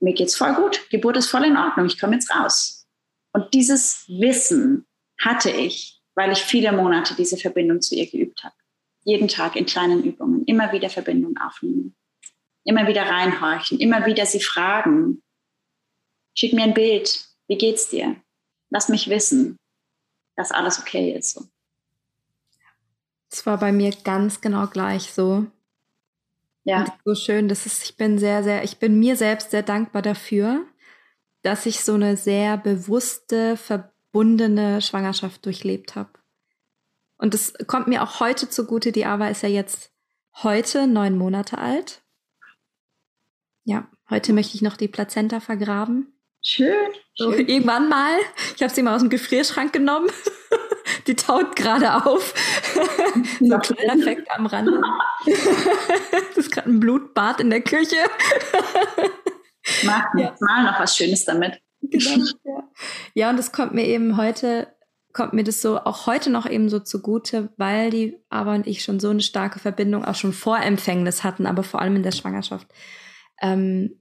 [0.00, 2.86] mir geht's voll gut, Geburt ist voll in Ordnung, ich komme jetzt raus.
[3.32, 4.86] Und dieses Wissen
[5.20, 8.54] hatte ich, weil ich viele Monate diese Verbindung zu ihr geübt habe.
[9.02, 11.94] Jeden Tag in kleinen Übungen, immer wieder Verbindung aufnehmen.
[12.64, 15.22] Immer wieder reinhorchen, immer wieder sie fragen.
[16.36, 17.28] Schick mir ein Bild.
[17.46, 18.16] Wie geht's dir?
[18.70, 19.56] Lass mich wissen,
[20.36, 21.34] dass alles okay ist.
[21.34, 21.44] So.
[23.30, 25.46] Es war bei mir ganz genau gleich so.
[26.64, 26.86] Ja.
[27.04, 27.48] So schön.
[27.48, 30.64] Das ist, ich bin sehr, sehr, ich bin mir selbst sehr dankbar dafür,
[31.42, 36.10] dass ich so eine sehr bewusste, verbundene Schwangerschaft durchlebt habe.
[37.18, 38.92] Und es kommt mir auch heute zugute.
[38.92, 39.92] Die Ava ist ja jetzt
[40.42, 42.03] heute neun Monate alt.
[43.64, 46.12] Ja, heute möchte ich noch die Plazenta vergraben.
[46.42, 46.92] Schön.
[47.14, 48.18] So, irgendwann mal.
[48.54, 50.10] Ich habe sie mal aus dem Gefrierschrank genommen.
[51.06, 52.34] die taut gerade auf.
[53.40, 54.68] so ein kleiner Effekt am Rand.
[55.24, 57.96] das ist gerade ein Blutbad in der Küche.
[59.84, 60.36] Mach ja.
[60.40, 61.58] mal noch was Schönes damit.
[61.80, 62.68] Genau, ja.
[63.14, 64.68] ja, und das kommt mir eben heute,
[65.14, 68.84] kommt mir das so auch heute noch eben so zugute, weil die Aber und ich
[68.84, 72.12] schon so eine starke Verbindung auch schon vor Empfängnis hatten, aber vor allem in der
[72.12, 72.66] Schwangerschaft
[73.40, 73.98] ähm,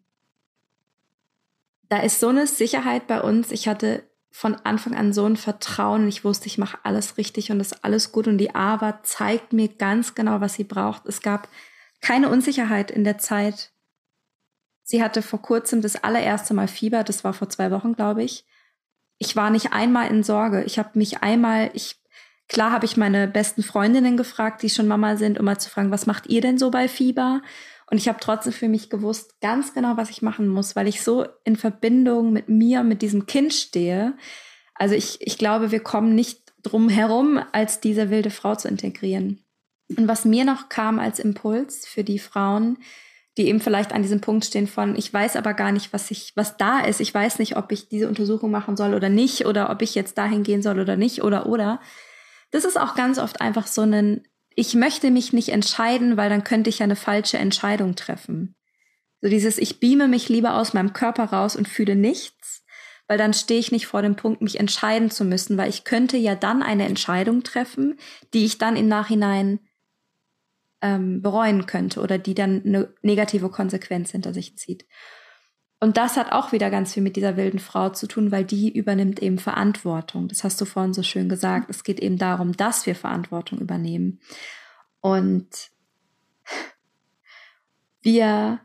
[1.89, 3.51] da ist so eine Sicherheit bei uns.
[3.51, 6.07] Ich hatte von Anfang an so ein Vertrauen.
[6.07, 8.27] Ich wusste, ich mache alles richtig und ist alles gut.
[8.27, 11.05] Und die Ava zeigt mir ganz genau, was sie braucht.
[11.05, 11.47] Es gab
[12.01, 13.71] keine Unsicherheit in der Zeit.
[14.83, 17.03] Sie hatte vor kurzem das allererste Mal Fieber.
[17.03, 18.43] Das war vor zwei Wochen, glaube ich.
[19.19, 20.63] Ich war nicht einmal in Sorge.
[20.63, 22.01] Ich habe mich einmal, ich
[22.49, 25.91] klar habe ich meine besten Freundinnen gefragt, die schon Mama sind, um mal zu fragen,
[25.91, 27.41] was macht ihr denn so bei Fieber?
[27.93, 31.03] Und ich habe trotzdem für mich gewusst, ganz genau, was ich machen muss, weil ich
[31.03, 34.17] so in Verbindung mit mir, mit diesem Kind stehe.
[34.73, 39.45] Also ich, ich glaube, wir kommen nicht drum herum, als diese wilde Frau zu integrieren.
[39.95, 42.79] Und was mir noch kam als Impuls für die Frauen,
[43.37, 46.31] die eben vielleicht an diesem Punkt stehen von, ich weiß aber gar nicht, was ich,
[46.35, 46.99] was da ist.
[46.99, 50.17] Ich weiß nicht, ob ich diese Untersuchung machen soll oder nicht, oder ob ich jetzt
[50.17, 51.79] dahin gehen soll oder nicht, oder, oder.
[52.49, 54.23] Das ist auch ganz oft einfach so ein
[54.55, 58.55] ich möchte mich nicht entscheiden, weil dann könnte ich ja eine falsche Entscheidung treffen.
[59.21, 62.63] So dieses, ich beame mich lieber aus meinem Körper raus und fühle nichts,
[63.07, 66.17] weil dann stehe ich nicht vor dem Punkt, mich entscheiden zu müssen, weil ich könnte
[66.17, 67.97] ja dann eine Entscheidung treffen,
[68.33, 69.59] die ich dann im Nachhinein
[70.81, 74.85] ähm, bereuen könnte oder die dann eine negative Konsequenz hinter sich zieht.
[75.83, 78.73] Und das hat auch wieder ganz viel mit dieser wilden Frau zu tun, weil die
[78.73, 80.29] übernimmt eben Verantwortung.
[80.29, 81.69] Das hast du vorhin so schön gesagt.
[81.69, 84.21] Es geht eben darum, dass wir Verantwortung übernehmen.
[85.01, 85.49] Und
[88.01, 88.61] wir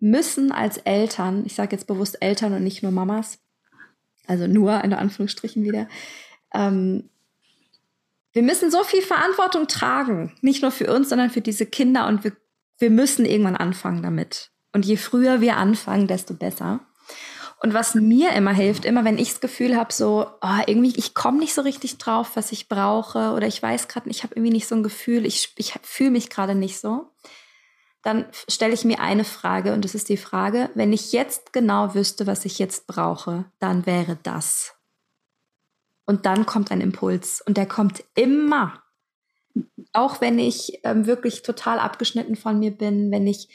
[0.00, 3.40] müssen als Eltern, ich sage jetzt bewusst Eltern und nicht nur Mamas,
[4.26, 5.86] also nur in Anführungsstrichen wieder,
[6.54, 7.10] ähm,
[8.32, 12.24] wir müssen so viel Verantwortung tragen, nicht nur für uns, sondern für diese Kinder und
[12.24, 12.32] wir,
[12.78, 14.53] wir müssen irgendwann anfangen damit.
[14.74, 16.80] Und je früher wir anfangen, desto besser.
[17.62, 21.14] Und was mir immer hilft, immer wenn ich das Gefühl habe, so oh, irgendwie ich
[21.14, 24.52] komme nicht so richtig drauf, was ich brauche, oder ich weiß gerade, ich habe irgendwie
[24.52, 27.08] nicht so ein Gefühl, ich, ich fühle mich gerade nicht so,
[28.02, 31.94] dann stelle ich mir eine Frage und das ist die Frage, wenn ich jetzt genau
[31.94, 34.74] wüsste, was ich jetzt brauche, dann wäre das.
[36.04, 38.82] Und dann kommt ein Impuls und der kommt immer.
[39.94, 43.48] Auch wenn ich ähm, wirklich total abgeschnitten von mir bin, wenn ich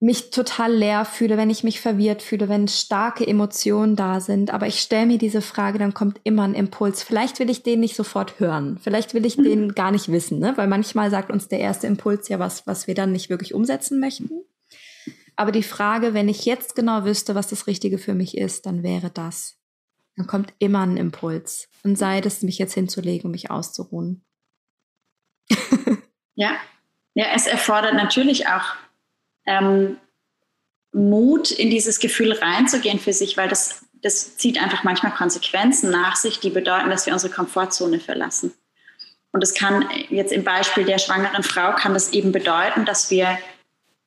[0.00, 4.52] mich total leer fühle, wenn ich mich verwirrt fühle, wenn starke Emotionen da sind.
[4.52, 7.02] Aber ich stelle mir diese Frage, dann kommt immer ein Impuls.
[7.02, 8.78] Vielleicht will ich den nicht sofort hören.
[8.80, 9.44] Vielleicht will ich mhm.
[9.44, 10.52] den gar nicht wissen, ne?
[10.56, 13.98] weil manchmal sagt uns der erste Impuls ja was, was wir dann nicht wirklich umsetzen
[13.98, 14.30] möchten.
[15.34, 18.84] Aber die Frage, wenn ich jetzt genau wüsste, was das Richtige für mich ist, dann
[18.84, 19.58] wäre das.
[20.16, 21.68] Dann kommt immer ein Impuls.
[21.82, 24.24] Und sei es, mich jetzt hinzulegen und mich auszuruhen.
[26.34, 26.56] ja.
[27.14, 28.76] Ja, es erfordert natürlich auch
[29.48, 29.96] ähm,
[30.92, 36.16] Mut, in dieses Gefühl reinzugehen für sich, weil das, das zieht einfach manchmal Konsequenzen nach
[36.16, 38.52] sich, die bedeuten, dass wir unsere Komfortzone verlassen.
[39.32, 43.38] Und es kann jetzt im Beispiel der schwangeren Frau kann das eben bedeuten, dass wir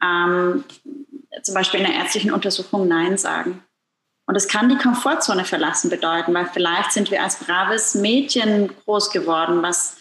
[0.01, 0.63] ähm,
[1.43, 3.63] zum Beispiel in der ärztlichen Untersuchung Nein sagen.
[4.25, 9.11] Und es kann die Komfortzone verlassen bedeuten, weil vielleicht sind wir als braves Mädchen groß
[9.11, 9.97] geworden, was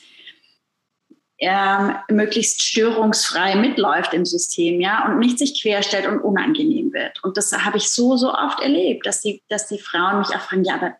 [1.41, 7.25] ähm, möglichst störungsfrei mitläuft im System, ja, und nicht sich querstellt und unangenehm wird.
[7.25, 10.41] Und das habe ich so, so oft erlebt, dass die, dass die Frauen mich auch
[10.41, 10.97] fragen, ja, aber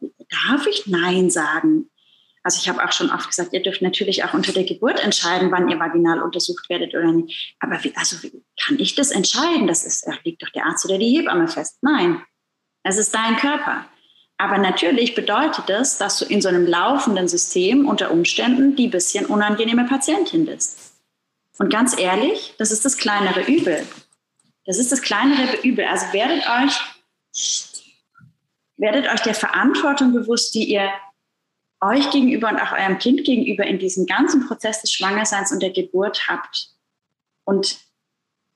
[0.47, 1.91] darf ich Nein sagen?
[2.43, 5.51] Also ich habe auch schon oft gesagt, ihr dürft natürlich auch unter der Geburt entscheiden,
[5.51, 7.55] wann ihr vaginal untersucht werdet oder nicht.
[7.61, 9.67] Aber wie, also wie kann ich das entscheiden?
[9.67, 11.77] Das ist, liegt doch der Arzt oder die Hebamme fest.
[11.83, 12.23] Nein,
[12.83, 13.85] es ist dein Körper.
[14.41, 19.27] Aber natürlich bedeutet das, dass du in so einem laufenden System unter Umständen die bisschen
[19.27, 20.95] unangenehme Patientin bist.
[21.59, 23.87] Und ganz ehrlich, das ist das kleinere Übel.
[24.65, 25.85] Das ist das kleinere Übel.
[25.85, 26.81] Also werdet euch,
[28.79, 30.91] werdet euch der Verantwortung bewusst, die ihr
[31.83, 35.71] euch gegenüber und auch eurem Kind gegenüber in diesem ganzen Prozess des Schwangerseins und der
[35.71, 36.71] Geburt habt.
[37.45, 37.79] Und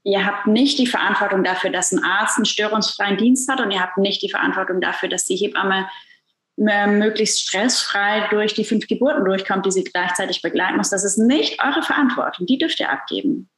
[0.04, 3.80] Ihr habt nicht die Verantwortung dafür, dass ein Arzt einen störungsfreien Dienst hat und ihr
[3.80, 5.88] habt nicht die Verantwortung dafür, dass die Hebamme
[6.56, 10.90] möglichst stressfrei durch die fünf Geburten durchkommt, die sie gleichzeitig begleiten muss.
[10.90, 12.46] Das ist nicht eure Verantwortung.
[12.46, 13.48] Die dürft ihr abgeben.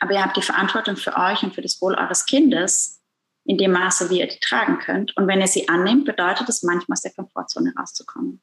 [0.00, 3.02] Aber ihr habt die Verantwortung für euch und für das Wohl eures Kindes
[3.44, 5.16] in dem Maße, wie ihr die tragen könnt.
[5.16, 8.40] Und wenn ihr sie annehmt, bedeutet es manchmal aus der Komfortzone rauszukommen.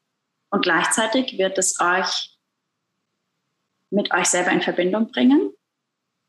[0.50, 2.38] Und gleichzeitig wird es euch
[3.90, 5.52] mit euch selber in Verbindung bringen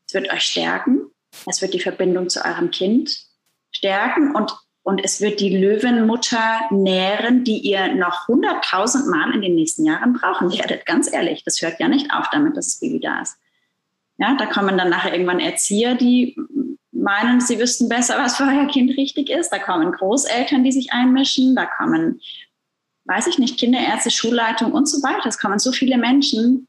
[0.08, 1.10] es wird euch stärken.
[1.46, 3.26] Es wird die Verbindung zu eurem Kind
[3.70, 9.54] stärken und, und es wird die Löwenmutter nähren, die ihr noch hunderttausend Mal in den
[9.54, 10.86] nächsten Jahren brauchen werdet.
[10.86, 13.36] Ganz ehrlich, das hört ja nicht auf damit, dass das Baby da ist.
[14.16, 16.36] Ja, da kommen dann nachher irgendwann Erzieher, die
[16.90, 19.50] meinen, sie wüssten besser, was für euer Kind richtig ist.
[19.50, 21.54] Da kommen Großeltern, die sich einmischen.
[21.54, 22.20] Da kommen,
[23.04, 25.28] weiß ich nicht, Kinderärzte, Schulleitung und so weiter.
[25.28, 26.66] Es kommen so viele Menschen,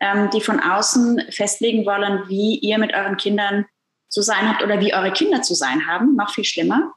[0.00, 3.66] ähm, die von außen festlegen wollen, wie ihr mit euren Kindern
[4.08, 6.16] zu sein habt oder wie eure Kinder zu sein haben.
[6.16, 6.94] Noch viel schlimmer.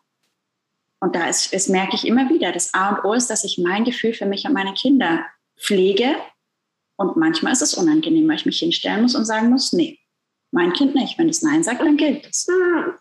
[0.99, 2.51] Und da ist, das merke ich immer wieder.
[2.53, 5.25] Das A und O ist, dass ich mein Gefühl für mich und meine Kinder
[5.59, 6.15] pflege.
[6.95, 9.99] Und manchmal ist es unangenehm, weil ich mich hinstellen muss und sagen muss, nee,
[10.51, 11.17] mein Kind nicht.
[11.17, 12.47] Wenn es Nein sagt, dann gilt es.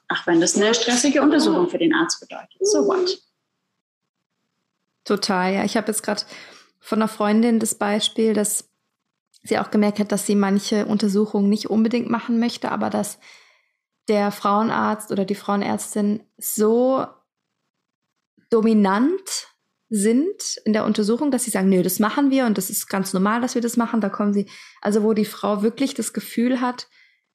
[0.09, 2.57] Ach, wenn das eine stressige Untersuchung für den Arzt bedeutet.
[2.61, 3.23] So what?
[5.05, 5.65] Total, ja.
[5.65, 6.23] Ich habe jetzt gerade
[6.81, 8.72] von einer Freundin das Beispiel, dass
[9.43, 13.19] sie auch gemerkt hat, dass sie manche Untersuchungen nicht unbedingt machen möchte, aber dass
[14.09, 17.07] der Frauenarzt oder die Frauenärztin so
[18.51, 19.49] dominant
[19.89, 23.13] sind in der Untersuchung, dass sie sagen, nö, das machen wir und das ist ganz
[23.13, 24.01] normal, dass wir das machen.
[24.01, 24.49] Da kommen sie,
[24.81, 26.89] also wo die Frau wirklich das Gefühl hat,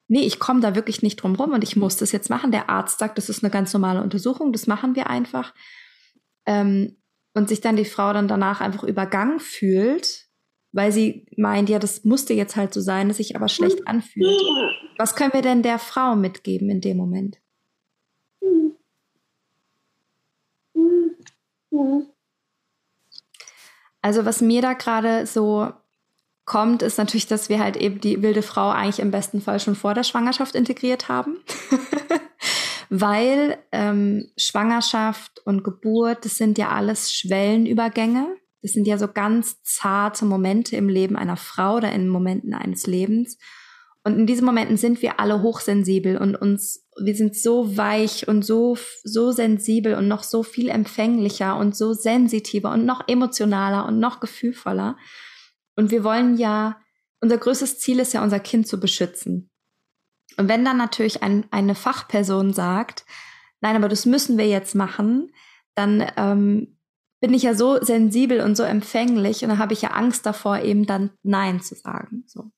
[0.08, 2.50] nee, ich komme da wirklich nicht drum rum und ich muss das jetzt machen.
[2.50, 5.54] Der Arzt sagt, das ist eine ganz normale Untersuchung, das machen wir einfach.
[6.46, 6.96] Ähm,
[7.34, 10.27] und sich dann die Frau dann danach einfach übergangen fühlt
[10.78, 14.40] weil sie meint, ja, das musste jetzt halt so sein, dass sich aber schlecht anfühlt.
[14.96, 17.38] Was können wir denn der Frau mitgeben in dem Moment?
[24.02, 25.72] Also was mir da gerade so
[26.44, 29.74] kommt, ist natürlich, dass wir halt eben die wilde Frau eigentlich im besten Fall schon
[29.74, 31.38] vor der Schwangerschaft integriert haben.
[32.88, 38.36] Weil ähm, Schwangerschaft und Geburt, das sind ja alles Schwellenübergänge.
[38.62, 42.86] Das sind ja so ganz zarte Momente im Leben einer Frau oder in Momenten eines
[42.86, 43.38] Lebens.
[44.04, 48.42] Und in diesen Momenten sind wir alle hochsensibel und uns, wir sind so weich und
[48.44, 53.98] so, so sensibel und noch so viel empfänglicher und so sensitiver und noch emotionaler und
[53.98, 54.96] noch gefühlvoller.
[55.76, 56.80] Und wir wollen ja,
[57.20, 59.50] unser größtes Ziel ist ja, unser Kind zu beschützen.
[60.36, 63.04] Und wenn dann natürlich ein, eine Fachperson sagt,
[63.60, 65.32] nein, aber das müssen wir jetzt machen,
[65.74, 66.77] dann ähm,
[67.20, 70.60] bin ich ja so sensibel und so empfänglich und dann habe ich ja Angst davor,
[70.60, 72.24] eben dann Nein zu sagen.
[72.26, 72.50] So.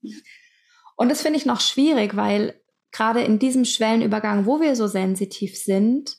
[0.97, 2.61] Und das finde ich noch schwierig, weil
[2.93, 6.17] gerade in diesem Schwellenübergang, wo wir so sensitiv sind,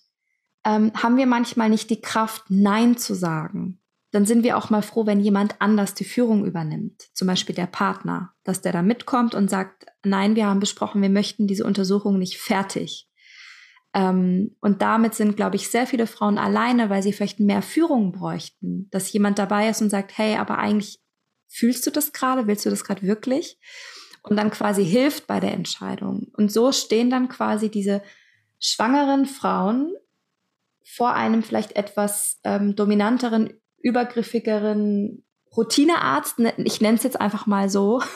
[0.65, 3.79] ähm, haben wir manchmal nicht die Kraft, Nein zu sagen.
[4.11, 7.67] Dann sind wir auch mal froh, wenn jemand anders die Führung übernimmt, zum Beispiel der
[7.67, 12.17] Partner, dass der da mitkommt und sagt, nein, wir haben besprochen, wir möchten diese Untersuchung
[12.17, 13.07] nicht fertig.
[13.93, 18.11] Ähm, und damit sind, glaube ich, sehr viele Frauen alleine, weil sie vielleicht mehr Führung
[18.11, 21.01] bräuchten, dass jemand dabei ist und sagt, hey, aber eigentlich
[21.49, 23.59] fühlst du das gerade, willst du das gerade wirklich?
[24.23, 26.27] Und dann quasi hilft bei der Entscheidung.
[26.37, 28.01] Und so stehen dann quasi diese
[28.59, 29.93] schwangeren Frauen
[30.85, 35.25] vor einem vielleicht etwas ähm, dominanteren, übergriffigeren
[35.55, 38.01] Routinearzt, ne, ich nenne es jetzt einfach mal so.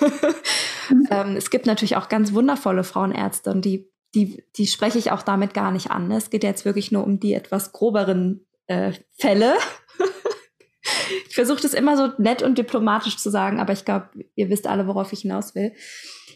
[0.87, 1.07] Mhm.
[1.09, 5.21] ähm, es gibt natürlich auch ganz wundervolle Frauenärzte und die die, die spreche ich auch
[5.21, 6.09] damit gar nicht an.
[6.11, 9.53] Es geht jetzt wirklich nur um die etwas groberen äh, Fälle.
[11.27, 14.67] ich versuche das immer so nett und diplomatisch zu sagen, aber ich glaube, ihr wisst
[14.67, 15.73] alle, worauf ich hinaus will.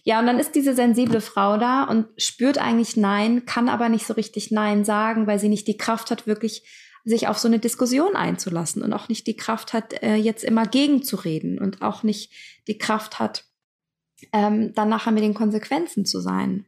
[0.04, 4.06] Ja, und dann ist diese sensible Frau da und spürt eigentlich Nein, kann aber nicht
[4.06, 6.64] so richtig Nein sagen, weil sie nicht die Kraft hat, wirklich
[7.06, 10.66] sich auf so eine Diskussion einzulassen und auch nicht die Kraft hat, äh, jetzt immer
[10.66, 12.32] gegenzureden und auch nicht
[12.68, 13.46] die Kraft hat,
[14.34, 16.66] ähm, dann nachher mit den Konsequenzen zu sein.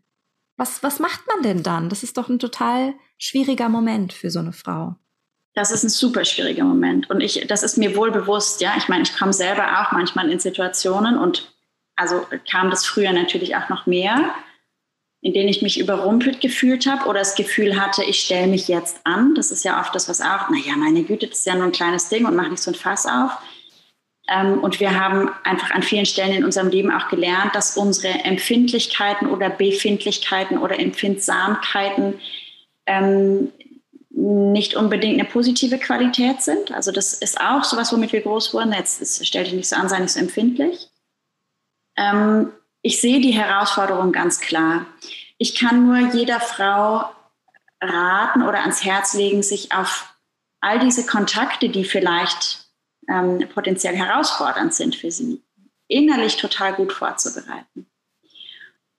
[0.61, 1.89] Was, was macht man denn dann?
[1.89, 4.95] Das ist doch ein total schwieriger Moment für so eine Frau.
[5.55, 7.09] Das ist ein super schwieriger Moment.
[7.09, 8.75] Und ich, das ist mir wohl bewusst, ja.
[8.77, 11.51] Ich meine, ich komme selber auch manchmal in Situationen und
[11.95, 14.35] also kam das früher natürlich auch noch mehr,
[15.21, 18.99] in denen ich mich überrumpelt gefühlt habe oder das Gefühl hatte, ich stelle mich jetzt
[19.03, 19.33] an.
[19.33, 21.71] Das ist ja oft das, was auch, naja, meine Güte, das ist ja nur ein
[21.71, 23.31] kleines Ding und mach nicht so ein Fass auf.
[24.27, 28.23] Ähm, und wir haben einfach an vielen Stellen in unserem Leben auch gelernt, dass unsere
[28.23, 32.19] Empfindlichkeiten oder Befindlichkeiten oder Empfindsamkeiten
[32.85, 33.51] ähm,
[34.09, 36.71] nicht unbedingt eine positive Qualität sind.
[36.71, 38.73] Also das ist auch sowas, womit wir groß wurden.
[38.73, 40.89] Jetzt ist, stell dich nicht so an, sei nicht so empfindlich.
[41.97, 42.51] Ähm,
[42.81, 44.85] ich sehe die Herausforderung ganz klar.
[45.37, 47.05] Ich kann nur jeder Frau
[47.81, 50.13] raten oder ans Herz legen, sich auf
[50.59, 52.65] all diese Kontakte, die vielleicht
[53.09, 55.41] ähm, potenziell herausfordernd sind für sie,
[55.87, 57.87] innerlich total gut vorzubereiten.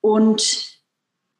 [0.00, 0.72] Und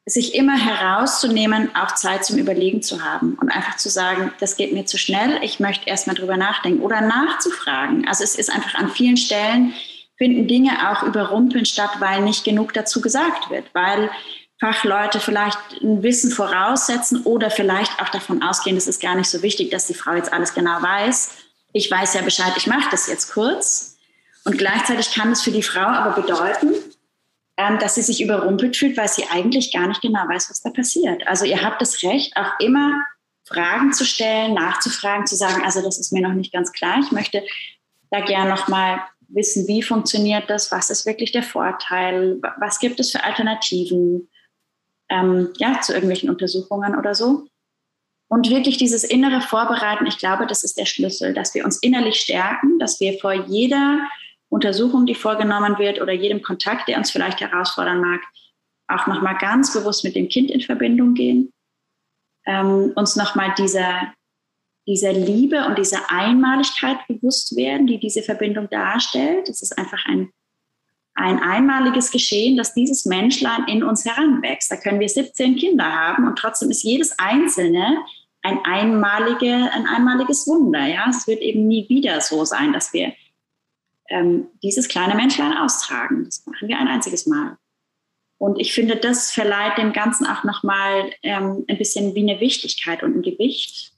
[0.05, 4.73] sich immer herauszunehmen, auch Zeit zum Überlegen zu haben und einfach zu sagen, das geht
[4.73, 8.05] mir zu schnell, ich möchte erstmal drüber nachdenken oder nachzufragen.
[8.07, 9.73] Also es ist einfach an vielen Stellen
[10.17, 14.09] finden Dinge auch überrumpeln statt, weil nicht genug dazu gesagt wird, weil
[14.59, 19.41] Fachleute vielleicht ein Wissen voraussetzen oder vielleicht auch davon ausgehen, es ist gar nicht so
[19.41, 21.31] wichtig, dass die Frau jetzt alles genau weiß,
[21.73, 23.97] ich weiß ja Bescheid, ich mache das jetzt kurz.
[24.45, 26.73] Und gleichzeitig kann es für die Frau aber bedeuten,
[27.57, 30.69] ähm, dass sie sich überrumpelt fühlt, weil sie eigentlich gar nicht genau weiß, was da
[30.69, 31.25] passiert.
[31.27, 33.03] Also ihr habt das Recht, auch immer
[33.45, 36.99] Fragen zu stellen, nachzufragen, zu sagen, also das ist mir noch nicht ganz klar.
[36.99, 37.43] Ich möchte
[38.11, 42.99] da gerne noch mal wissen, wie funktioniert das, was ist wirklich der Vorteil, was gibt
[42.99, 44.29] es für Alternativen,
[45.09, 47.47] ähm, ja, zu irgendwelchen Untersuchungen oder so.
[48.33, 52.15] Und wirklich dieses innere Vorbereiten, ich glaube, das ist der Schlüssel, dass wir uns innerlich
[52.15, 53.99] stärken, dass wir vor jeder
[54.49, 58.21] Untersuchung, die vorgenommen wird oder jedem Kontakt, der uns vielleicht herausfordern mag,
[58.87, 61.53] auch nochmal ganz bewusst mit dem Kind in Verbindung gehen,
[62.47, 64.11] ähm, uns nochmal dieser,
[64.87, 69.47] dieser Liebe und dieser Einmaligkeit bewusst werden, die diese Verbindung darstellt.
[69.47, 70.31] Es ist einfach ein,
[71.13, 74.71] ein einmaliges Geschehen, dass dieses Menschlein in uns heranwächst.
[74.71, 77.99] Da können wir 17 Kinder haben und trotzdem ist jedes einzelne
[78.43, 80.85] ein, einmalige, ein einmaliges Wunder.
[80.85, 81.07] Ja?
[81.09, 83.13] Es wird eben nie wieder so sein, dass wir
[84.09, 86.25] ähm, dieses kleine Menschlein austragen.
[86.25, 87.57] Das machen wir ein einziges Mal.
[88.37, 93.01] Und ich finde, das verleiht dem Ganzen auch nochmal ähm, ein bisschen wie eine Wichtigkeit
[93.01, 93.93] und ein Gewicht.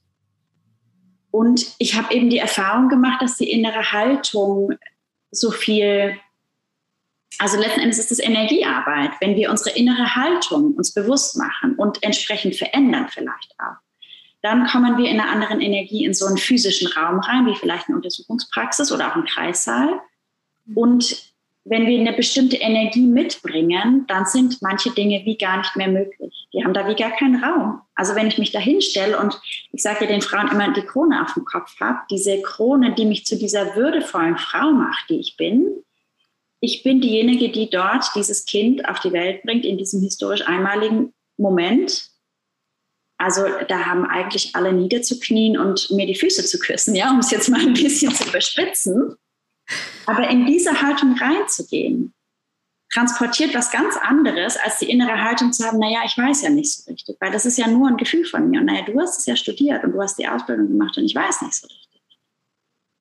[1.32, 4.72] Und ich habe eben die Erfahrung gemacht, dass die innere Haltung
[5.32, 6.16] so viel,
[7.38, 12.02] also letzten Endes ist es Energiearbeit, wenn wir unsere innere Haltung uns bewusst machen und
[12.04, 13.85] entsprechend verändern vielleicht auch
[14.46, 17.88] dann kommen wir in einer anderen Energie in so einen physischen Raum rein, wie vielleicht
[17.88, 20.00] eine Untersuchungspraxis oder auch ein Kreissaal.
[20.72, 21.34] Und
[21.64, 26.46] wenn wir eine bestimmte Energie mitbringen, dann sind manche Dinge wie gar nicht mehr möglich.
[26.52, 27.80] Die haben da wie gar keinen Raum.
[27.96, 29.36] Also wenn ich mich da hinstelle und
[29.72, 33.04] ich sage ja den Frauen immer die Krone auf dem Kopf habe, diese Krone, die
[33.04, 35.82] mich zu dieser würdevollen Frau macht, die ich bin,
[36.60, 41.12] ich bin diejenige, die dort dieses Kind auf die Welt bringt in diesem historisch einmaligen
[41.36, 42.15] Moment
[43.18, 47.30] also da haben eigentlich alle niederzuknien und mir die Füße zu küssen, ja, um es
[47.30, 49.16] jetzt mal ein bisschen zu überspitzen.
[50.04, 52.14] Aber in diese Haltung reinzugehen,
[52.92, 56.72] transportiert was ganz anderes, als die innere Haltung zu haben, naja, ich weiß ja nicht
[56.72, 58.60] so richtig, weil das ist ja nur ein Gefühl von mir.
[58.60, 61.14] Und naja, du hast es ja studiert und du hast die Ausbildung gemacht und ich
[61.14, 62.02] weiß nicht so richtig.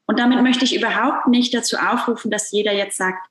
[0.07, 3.28] Und damit möchte ich überhaupt nicht dazu aufrufen, dass jeder jetzt sagt,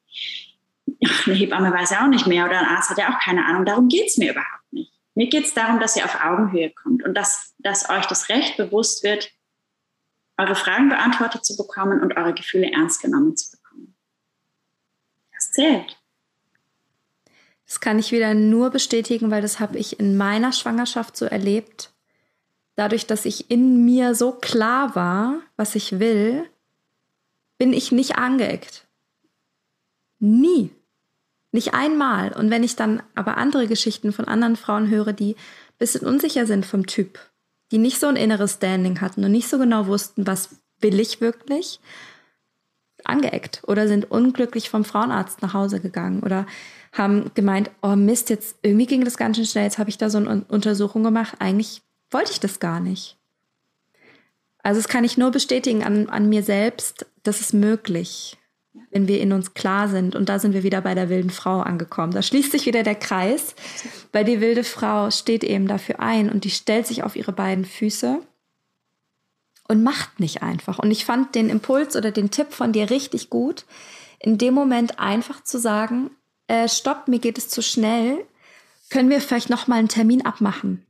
[1.07, 3.45] ach, eine Hebamme weiß ja auch nicht mehr oder ein Arzt hat ja auch keine
[3.47, 3.65] Ahnung.
[3.65, 4.64] Darum geht es mir überhaupt.
[5.15, 8.57] Mir geht es darum, dass ihr auf Augenhöhe kommt und dass, dass euch das Recht
[8.57, 9.31] bewusst wird,
[10.37, 13.97] eure Fragen beantwortet zu bekommen und eure Gefühle ernst genommen zu bekommen.
[15.33, 15.97] Das zählt.
[17.67, 21.91] Das kann ich wieder nur bestätigen, weil das habe ich in meiner Schwangerschaft so erlebt.
[22.77, 26.51] dadurch, dass ich in mir so klar war, was ich will,
[27.57, 28.89] bin ich nicht angeeckt.
[30.19, 30.71] Nie.
[31.55, 32.33] Nicht einmal.
[32.33, 36.47] Und wenn ich dann aber andere Geschichten von anderen Frauen höre, die ein bisschen unsicher
[36.47, 37.21] sind vom Typ,
[37.71, 41.21] die nicht so ein inneres Standing hatten und nicht so genau wussten, was will ich
[41.21, 41.79] wirklich,
[43.05, 46.45] angeeckt oder sind unglücklich vom Frauenarzt nach Hause gegangen oder
[46.91, 50.11] haben gemeint, oh Mist, jetzt irgendwie ging das ganz schön schnell, jetzt habe ich da
[50.11, 53.17] so eine Untersuchung gemacht, eigentlich wollte ich das gar nicht.
[54.65, 58.39] Also das kann ich nur bestätigen an, an mir selbst, das ist möglich,
[58.91, 60.15] wenn wir in uns klar sind.
[60.17, 62.13] Und da sind wir wieder bei der wilden Frau angekommen.
[62.13, 63.55] Da schließt sich wieder der Kreis,
[64.13, 67.65] weil die wilde Frau steht eben dafür ein und die stellt sich auf ihre beiden
[67.65, 68.21] Füße
[69.69, 70.79] und macht nicht einfach.
[70.79, 73.65] Und ich fand den Impuls oder den Tipp von dir richtig gut,
[74.19, 76.11] in dem Moment einfach zu sagen,
[76.47, 78.25] äh, stopp, mir geht es zu schnell,
[78.91, 80.87] können wir vielleicht noch mal einen Termin abmachen.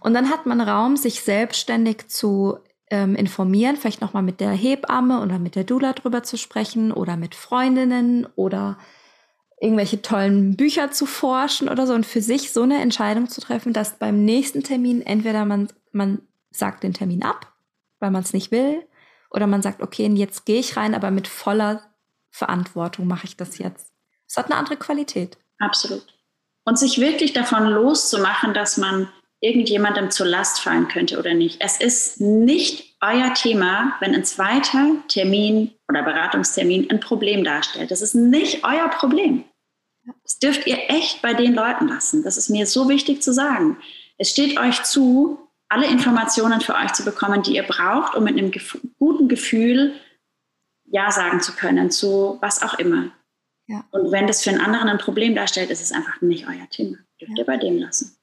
[0.00, 2.58] Und dann hat man Raum, sich selbstständig zu
[2.92, 6.92] ähm, informieren, vielleicht noch mal mit der Hebamme oder mit der Dula drüber zu sprechen
[6.92, 8.78] oder mit Freundinnen oder
[9.60, 13.72] irgendwelche tollen Bücher zu forschen oder so und für sich so eine Entscheidung zu treffen,
[13.72, 16.20] dass beim nächsten Termin entweder man, man
[16.50, 17.52] sagt den Termin ab
[18.02, 18.86] weil man es nicht will.
[19.30, 21.80] Oder man sagt, okay, jetzt gehe ich rein, aber mit voller
[22.30, 23.92] Verantwortung mache ich das jetzt.
[24.28, 25.38] Es hat eine andere Qualität.
[25.58, 26.04] Absolut.
[26.64, 29.08] Und sich wirklich davon loszumachen, dass man
[29.42, 31.60] irgendjemandem zur Last fallen könnte oder nicht.
[31.60, 37.90] Es ist nicht euer Thema, wenn ein zweiter Termin oder Beratungstermin ein Problem darstellt.
[37.90, 39.44] Das ist nicht euer Problem.
[40.22, 42.22] Das dürft ihr echt bei den Leuten lassen.
[42.22, 43.78] Das ist mir so wichtig zu sagen.
[44.16, 45.38] Es steht euch zu,
[45.68, 49.94] alle Informationen für euch zu bekommen, die ihr braucht, um mit einem gef guten Gefühl
[50.84, 53.10] Ja sagen zu können zu was auch immer.
[53.66, 53.84] Ja.
[53.90, 56.98] Und wenn das für einen anderen ein Problem darstellt, ist es einfach nicht euer Thema.
[57.20, 57.38] Dürft ja.
[57.38, 58.16] ihr bei dem lassen.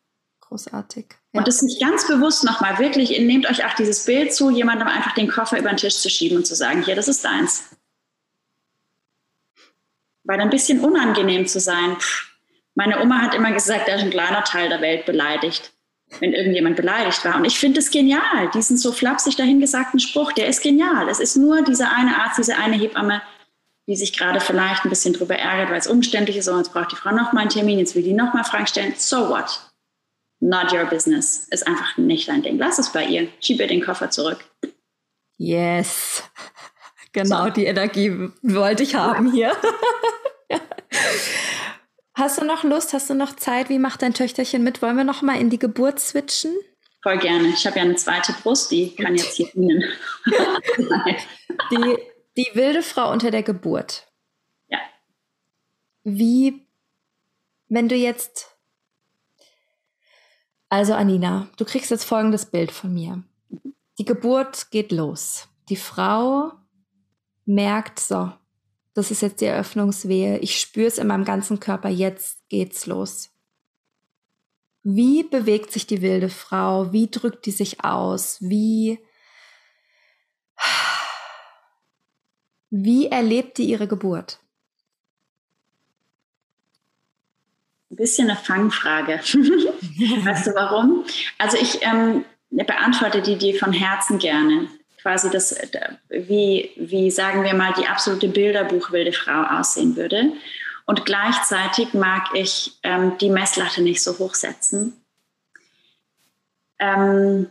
[0.49, 1.05] Großartig.
[1.31, 1.39] Ja.
[1.39, 5.13] Und das nicht ganz bewusst nochmal, wirklich, nehmt euch auch dieses Bild zu, jemandem einfach
[5.13, 7.63] den Koffer über den Tisch zu schieben und zu sagen, hier, das ist deins.
[10.23, 11.95] Weil ein bisschen unangenehm zu sein.
[11.97, 12.35] Pff,
[12.75, 15.71] meine Oma hat immer gesagt, da ist ein kleiner Teil der Welt beleidigt
[16.19, 17.35] wenn irgendjemand beleidigt war.
[17.35, 21.07] Und ich finde es genial, diesen so flapsig dahingesagten Spruch, der ist genial.
[21.09, 23.21] Es ist nur dieser eine Arzt, diese eine Hebamme,
[23.87, 26.91] die sich gerade vielleicht ein bisschen drüber ärgert, weil es umständlich ist, und jetzt braucht
[26.91, 28.93] die Frau noch mal einen Termin, jetzt will die noch mal Fragen stellen.
[28.97, 29.68] So what?
[30.39, 31.47] Not your business.
[31.49, 32.57] Ist einfach nicht dein Ding.
[32.57, 33.27] Lass es bei ihr.
[33.41, 34.45] Schieb ihr den Koffer zurück.
[35.37, 36.23] Yes.
[37.11, 37.49] Genau, so.
[37.49, 39.57] die Energie wollte ich haben hier.
[42.13, 42.93] Hast du noch Lust?
[42.93, 43.69] Hast du noch Zeit?
[43.69, 44.83] Wie macht dein Töchterchen mit?
[44.83, 46.53] Wollen wir noch mal in die Geburt switchen?
[47.01, 47.47] Voll gerne.
[47.47, 49.83] Ich habe ja eine zweite Brust, die kann jetzt hier dienen.
[51.71, 51.97] die,
[52.35, 54.05] die wilde Frau unter der Geburt.
[54.67, 54.79] Ja.
[56.03, 56.67] Wie,
[57.69, 58.53] wenn du jetzt,
[60.69, 63.23] also Anina, du kriegst jetzt folgendes Bild von mir.
[63.97, 65.47] Die Geburt geht los.
[65.67, 66.53] Die Frau
[67.45, 68.31] merkt so,
[68.93, 73.29] das ist jetzt die Eröffnungswehe, ich spüre es in meinem ganzen Körper, jetzt geht's los.
[74.83, 76.93] Wie bewegt sich die wilde Frau?
[76.93, 78.37] Wie drückt die sich aus?
[78.39, 78.99] Wie,
[82.69, 84.39] wie erlebt die ihre Geburt?
[87.91, 89.19] Ein bisschen eine Fangfrage.
[90.25, 91.05] weißt du warum?
[91.37, 94.67] Also ich ähm, beantworte die dir von Herzen gerne
[95.01, 95.55] quasi das,
[96.09, 100.33] wie, wie sagen wir mal, die absolute Bilderbuchwilde Frau aussehen würde.
[100.85, 104.99] Und gleichzeitig mag ich ähm, die Messlatte nicht so hoch setzen.
[106.79, 107.47] Ähm,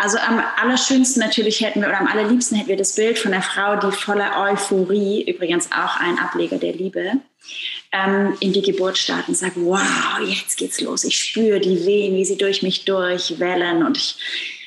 [0.00, 3.42] also am allerschönsten natürlich hätten wir, oder am allerliebsten hätten wir das Bild von der
[3.42, 7.20] Frau, die voller Euphorie, übrigens auch ein Ableger der Liebe,
[7.92, 11.04] ähm, in die Geburt startet und sagt, wow, jetzt geht's los.
[11.04, 14.16] Ich spüre die Wehen, wie sie durch mich durchwellen und ich,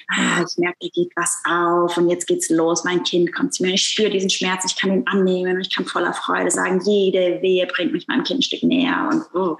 [0.09, 3.63] ah, ich merke, da geht was auf und jetzt geht's los, mein Kind kommt zu
[3.63, 6.51] mir und ich spüre diesen Schmerz, ich kann ihn annehmen und ich kann voller Freude
[6.51, 9.57] sagen, jede Wehe bringt mich meinem Kind ein Stück näher und oh.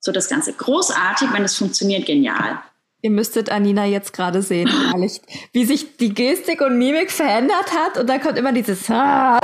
[0.00, 0.52] so das Ganze.
[0.52, 2.60] Großartig, wenn es funktioniert, genial.
[3.04, 5.20] Ihr müsstet Anina jetzt gerade sehen, ehrlich,
[5.52, 9.38] wie sich die Gestik und Mimik verändert hat und dann kommt immer dieses ah.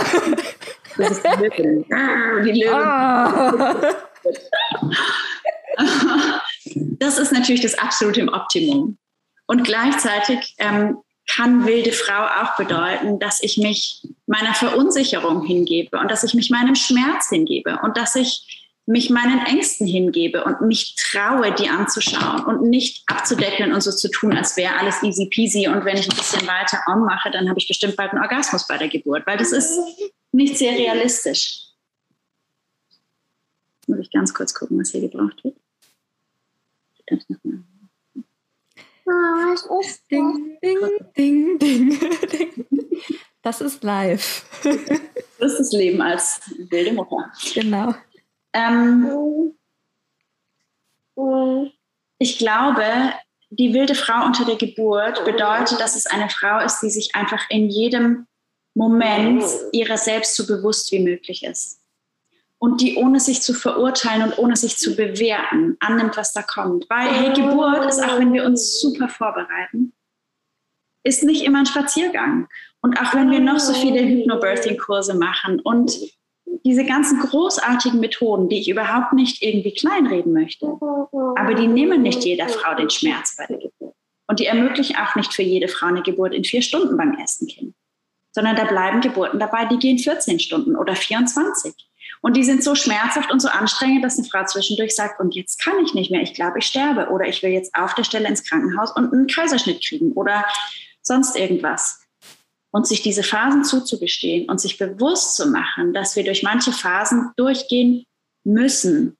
[0.97, 1.85] Das ist die Löwen.
[1.93, 2.75] Ah, die Löwen.
[2.75, 3.75] Ah.
[7.01, 8.97] Das ist natürlich das absolute Optimum.
[9.47, 10.97] Und gleichzeitig ähm,
[11.29, 16.49] kann wilde Frau auch bedeuten, dass ich mich meiner Verunsicherung hingebe und dass ich mich
[16.49, 22.45] meinem Schmerz hingebe und dass ich mich meinen Ängsten hingebe und mich traue, die anzuschauen
[22.45, 26.11] und nicht abzudecken und so zu tun, als wäre alles easy peasy und wenn ich
[26.11, 29.39] ein bisschen weiter mache, dann habe ich bestimmt bald einen Orgasmus bei der Geburt, weil
[29.39, 29.79] das ist
[30.33, 31.69] nicht sehr realistisch.
[33.87, 35.55] Muss ich ganz kurz gucken, was hier gebraucht wird.
[36.99, 37.63] Ich darf noch mal
[40.11, 40.79] Ding, ding,
[41.17, 42.67] ding, ding, ding.
[43.43, 44.45] Das ist live.
[45.39, 47.33] Das ist das Leben als wilde Mutter.
[47.55, 47.95] Genau.
[48.53, 49.55] Ähm,
[52.19, 52.85] ich glaube,
[53.51, 57.43] die wilde Frau unter der Geburt bedeutet, dass es eine Frau ist, die sich einfach
[57.51, 58.27] in jedem
[58.75, 59.43] Moment
[59.73, 61.81] ihrer selbst so bewusst wie möglich ist.
[62.59, 66.89] Und die ohne sich zu verurteilen und ohne sich zu bewerten annimmt, was da kommt.
[66.91, 69.93] Weil, hey, Geburt ist, auch wenn wir uns super vorbereiten,
[71.03, 72.49] ist nicht immer ein Spaziergang.
[72.83, 75.99] Und auch wenn wir noch so viele Hypnobirthing-Kurse machen und
[76.65, 82.25] diese ganzen großartigen Methoden, die ich überhaupt nicht irgendwie kleinreden möchte, aber die nehmen nicht
[82.25, 83.95] jeder Frau den Schmerz bei der Geburt.
[84.27, 87.47] Und die ermöglichen auch nicht für jede Frau eine Geburt in vier Stunden beim ersten
[87.47, 87.75] Kind,
[88.33, 91.75] sondern da bleiben Geburten dabei, die gehen 14 Stunden oder 24.
[92.23, 95.63] Und die sind so schmerzhaft und so anstrengend, dass eine Frau zwischendurch sagt, und jetzt
[95.63, 98.29] kann ich nicht mehr, ich glaube, ich sterbe oder ich will jetzt auf der Stelle
[98.29, 100.45] ins Krankenhaus und einen Kaiserschnitt kriegen oder
[101.03, 102.07] sonst irgendwas.
[102.73, 107.33] Und sich diese Phasen zuzugestehen und sich bewusst zu machen, dass wir durch manche Phasen
[107.37, 108.07] durchgehen
[108.45, 109.19] müssen,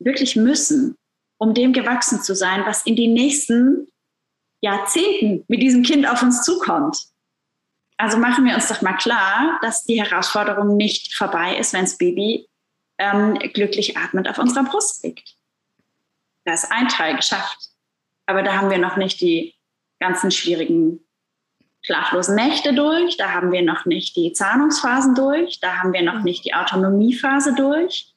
[0.00, 0.96] wirklich müssen,
[1.38, 3.86] um dem gewachsen zu sein, was in den nächsten
[4.60, 6.98] Jahrzehnten mit diesem Kind auf uns zukommt.
[7.96, 11.98] Also machen wir uns doch mal klar, dass die Herausforderung nicht vorbei ist, wenn das
[11.98, 12.48] Baby
[12.98, 15.36] ähm, glücklich atmend auf unserer Brust liegt.
[16.44, 17.70] Da ist ein Teil geschafft.
[18.26, 19.54] Aber da haben wir noch nicht die
[20.00, 21.04] ganzen schwierigen
[21.82, 26.18] schlaflosen Nächte durch, da haben wir noch nicht die Zahnungsphasen durch, da haben wir noch
[26.18, 26.24] mhm.
[26.24, 28.12] nicht die Autonomiephase durch,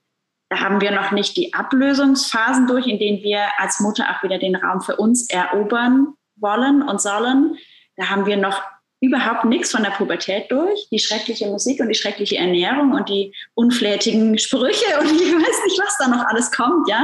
[0.50, 4.38] da haben wir noch nicht die Ablösungsphasen durch, in denen wir als Mutter auch wieder
[4.38, 7.58] den Raum für uns erobern wollen und sollen.
[7.96, 8.62] Da haben wir noch
[9.02, 13.34] überhaupt nichts von der Pubertät durch, die schreckliche Musik und die schreckliche Ernährung und die
[13.56, 17.04] unflätigen Sprüche und ich weiß nicht, was da noch alles kommt, ja.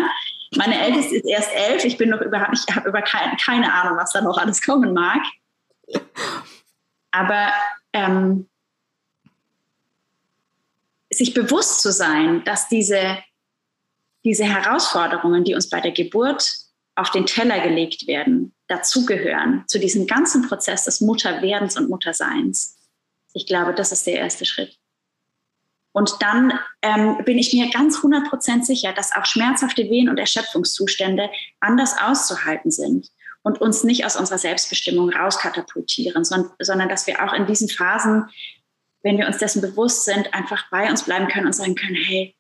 [0.58, 3.98] Meine Älteste ist erst elf, ich bin noch überhaupt, ich habe über keine, keine Ahnung,
[3.98, 5.22] was da noch alles kommen mag.
[7.12, 7.52] Aber
[7.94, 8.50] ähm,
[11.12, 13.18] sich bewusst zu sein, dass diese,
[14.24, 16.54] diese Herausforderungen, die uns bei der Geburt
[16.96, 22.78] auf den Teller gelegt werden, dazugehören zu diesem ganzen Prozess des Mutterwerdens und Mutterseins.
[23.34, 24.78] Ich glaube, das ist der erste Schritt.
[25.94, 31.30] Und dann ähm, bin ich mir ganz 100% sicher, dass auch schmerzhafte Wehen und Erschöpfungszustände
[31.60, 33.10] anders auszuhalten sind
[33.44, 38.30] und uns nicht aus unserer Selbstbestimmung rauskatapultieren, sondern, sondern dass wir auch in diesen Phasen,
[39.04, 42.36] wenn wir uns dessen bewusst sind, einfach bei uns bleiben können und sagen können, hey,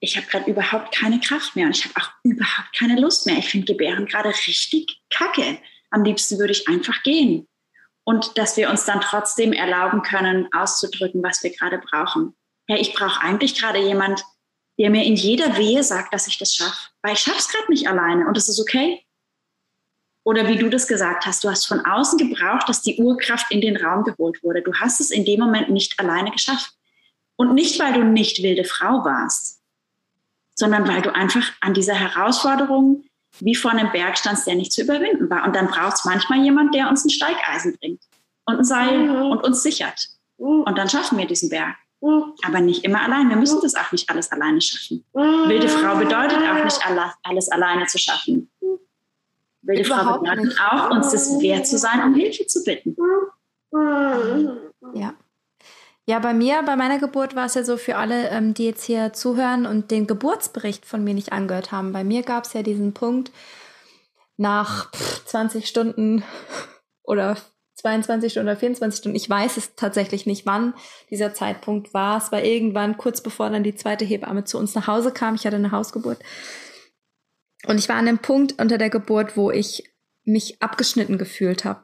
[0.00, 3.38] ich habe gerade überhaupt keine Kraft mehr und ich habe auch überhaupt keine Lust mehr.
[3.38, 5.58] Ich finde Gebären gerade richtig kacke.
[5.90, 7.48] Am liebsten würde ich einfach gehen.
[8.04, 12.36] Und dass wir uns dann trotzdem erlauben können, auszudrücken, was wir gerade brauchen.
[12.68, 14.24] Ja, ich brauche eigentlich gerade jemand,
[14.78, 16.90] der mir in jeder Wehe sagt, dass ich das schaffe.
[17.02, 19.05] Weil ich schaffe es gerade nicht alleine und das ist okay.
[20.26, 23.60] Oder wie du das gesagt hast, du hast von außen gebraucht, dass die Urkraft in
[23.60, 24.60] den Raum geholt wurde.
[24.60, 26.72] Du hast es in dem Moment nicht alleine geschafft.
[27.36, 29.60] Und nicht, weil du nicht wilde Frau warst,
[30.56, 33.04] sondern weil du einfach an dieser Herausforderung
[33.38, 35.44] wie vor einem Berg standst, der nicht zu überwinden war.
[35.44, 38.02] Und dann braucht es manchmal jemand, der uns ein Steigeisen bringt
[38.46, 39.30] und ein Seil mhm.
[39.30, 40.08] und uns sichert.
[40.38, 40.62] Mhm.
[40.62, 41.76] Und dann schaffen wir diesen Berg.
[42.00, 42.32] Mhm.
[42.44, 43.28] Aber nicht immer allein.
[43.28, 45.04] Wir müssen das auch nicht alles alleine schaffen.
[45.12, 46.80] Wilde Frau bedeutet auch nicht
[47.22, 48.50] alles alleine zu schaffen.
[49.66, 52.96] Wilde Frau bedeutet auch, uns das wert zu sein, um Hilfe zu bitten.
[54.94, 55.14] Ja.
[56.08, 58.84] Ja, bei mir, bei meiner Geburt war es ja so für alle, ähm, die jetzt
[58.84, 61.92] hier zuhören und den Geburtsbericht von mir nicht angehört haben.
[61.92, 63.32] Bei mir gab es ja diesen Punkt
[64.36, 66.22] nach 20 Stunden
[67.02, 67.36] oder
[67.74, 69.16] 22 Stunden oder 24 Stunden.
[69.16, 70.74] Ich weiß es tatsächlich nicht, wann
[71.10, 72.18] dieser Zeitpunkt war.
[72.18, 75.34] Es war irgendwann kurz bevor dann die zweite Hebamme zu uns nach Hause kam.
[75.34, 76.18] Ich hatte eine Hausgeburt.
[77.66, 79.84] Und ich war an dem Punkt unter der Geburt, wo ich
[80.24, 81.82] mich abgeschnitten gefühlt habe.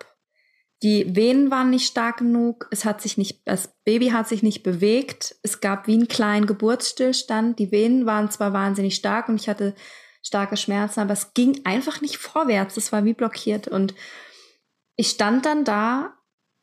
[0.82, 4.64] Die Venen waren nicht stark genug, es hat sich nicht, das Baby hat sich nicht
[4.64, 7.58] bewegt, es gab wie einen kleinen Geburtsstillstand.
[7.60, 9.74] Die Venen waren zwar wahnsinnig stark und ich hatte
[10.22, 12.76] starke Schmerzen, aber es ging einfach nicht vorwärts.
[12.76, 13.94] Es war wie blockiert und
[14.96, 16.14] ich stand dann da,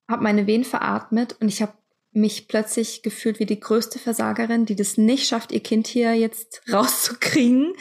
[0.09, 1.74] habe meine Venen veratmet und ich habe
[2.11, 6.61] mich plötzlich gefühlt wie die größte Versagerin, die das nicht schafft, ihr Kind hier jetzt
[6.72, 7.74] rauszukriegen.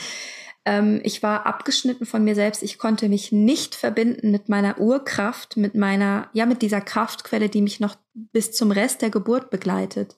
[0.64, 2.62] Ähm, ich war abgeschnitten von mir selbst.
[2.62, 7.62] Ich konnte mich nicht verbinden mit meiner Urkraft, mit meiner, ja, mit dieser Kraftquelle, die
[7.62, 10.16] mich noch bis zum Rest der Geburt begleitet.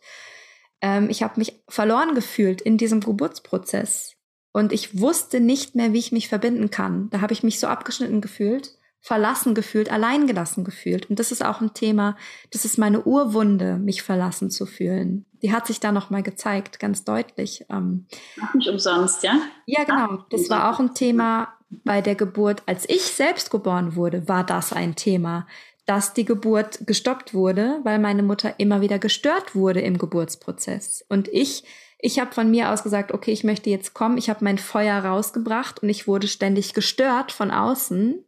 [0.80, 4.16] Ähm, ich habe mich verloren gefühlt in diesem Geburtsprozess.
[4.52, 7.08] Und ich wusste nicht mehr, wie ich mich verbinden kann.
[7.10, 11.08] Da habe ich mich so abgeschnitten gefühlt verlassen gefühlt, alleingelassen gefühlt.
[11.08, 12.16] Und das ist auch ein Thema,
[12.50, 15.24] das ist meine Urwunde, mich verlassen zu fühlen.
[15.42, 17.64] Die hat sich da nochmal gezeigt, ganz deutlich.
[17.70, 18.06] Ähm,
[18.54, 19.40] nicht umsonst, ja?
[19.66, 20.24] Ja, genau.
[20.30, 24.72] Das war auch ein Thema, bei der Geburt, als ich selbst geboren wurde, war das
[24.72, 25.46] ein Thema,
[25.86, 31.04] dass die Geburt gestoppt wurde, weil meine Mutter immer wieder gestört wurde im Geburtsprozess.
[31.08, 31.64] Und ich,
[31.98, 34.18] ich habe von mir aus gesagt, okay, ich möchte jetzt kommen.
[34.18, 38.24] Ich habe mein Feuer rausgebracht und ich wurde ständig gestört von außen,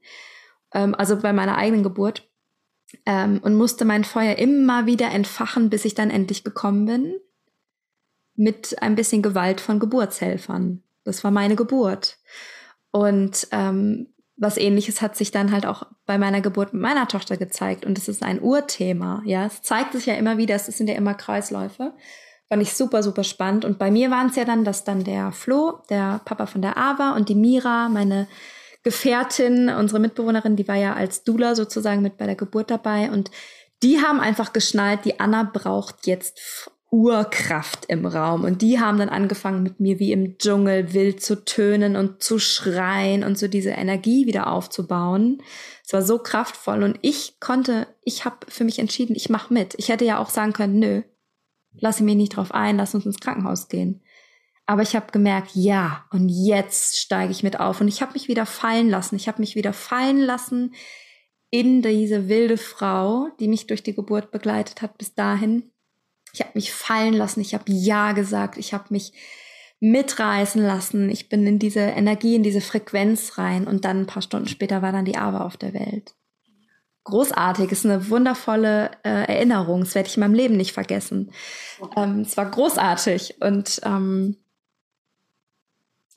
[0.74, 2.28] ähm, also bei meiner eigenen Geburt
[3.07, 7.14] ähm, und musste mein Feuer immer wieder entfachen, bis ich dann endlich gekommen bin
[8.34, 10.82] mit ein bisschen Gewalt von Geburtshelfern.
[11.05, 12.18] Das war meine Geburt.
[12.90, 17.36] Und ähm, was ähnliches hat sich dann halt auch bei meiner Geburt mit meiner Tochter
[17.36, 17.84] gezeigt.
[17.84, 19.22] Und es ist ein Urthema.
[19.24, 21.93] Ja, es zeigt sich ja immer wieder, es sind ja immer Kreisläufe.
[22.49, 23.64] Fand ich super, super spannend.
[23.64, 26.76] Und bei mir waren es ja dann, dass dann der Flo, der Papa von der
[26.76, 28.26] Ava und die Mira, meine
[28.83, 33.11] Gefährtin, unsere Mitbewohnerin, die war ja als Dula sozusagen mit bei der Geburt dabei.
[33.11, 33.30] Und
[33.83, 38.45] die haben einfach geschnallt, die Anna braucht jetzt Urkraft im Raum.
[38.45, 42.39] Und die haben dann angefangen, mit mir wie im Dschungel wild zu tönen und zu
[42.39, 45.43] schreien und so diese Energie wieder aufzubauen.
[45.85, 49.74] Es war so kraftvoll und ich konnte, ich habe für mich entschieden, ich mache mit.
[49.78, 51.03] Ich hätte ja auch sagen können, nö,
[51.72, 54.03] lass mich nicht drauf ein, lass uns ins Krankenhaus gehen.
[54.66, 57.80] Aber ich habe gemerkt, ja, und jetzt steige ich mit auf.
[57.80, 59.16] Und ich habe mich wieder fallen lassen.
[59.16, 60.74] Ich habe mich wieder fallen lassen
[61.50, 65.70] in diese wilde Frau, die mich durch die Geburt begleitet hat bis dahin.
[66.32, 69.12] Ich habe mich fallen lassen, ich habe Ja gesagt, ich habe mich
[69.80, 71.10] mitreißen lassen.
[71.10, 74.80] Ich bin in diese Energie, in diese Frequenz rein und dann ein paar Stunden später
[74.80, 76.14] war dann die Ava auf der Welt.
[77.04, 79.80] Großartig, ist eine wundervolle äh, Erinnerung.
[79.80, 81.32] Das werde ich in meinem Leben nicht vergessen.
[81.96, 84.36] Ähm, es war großartig und ähm,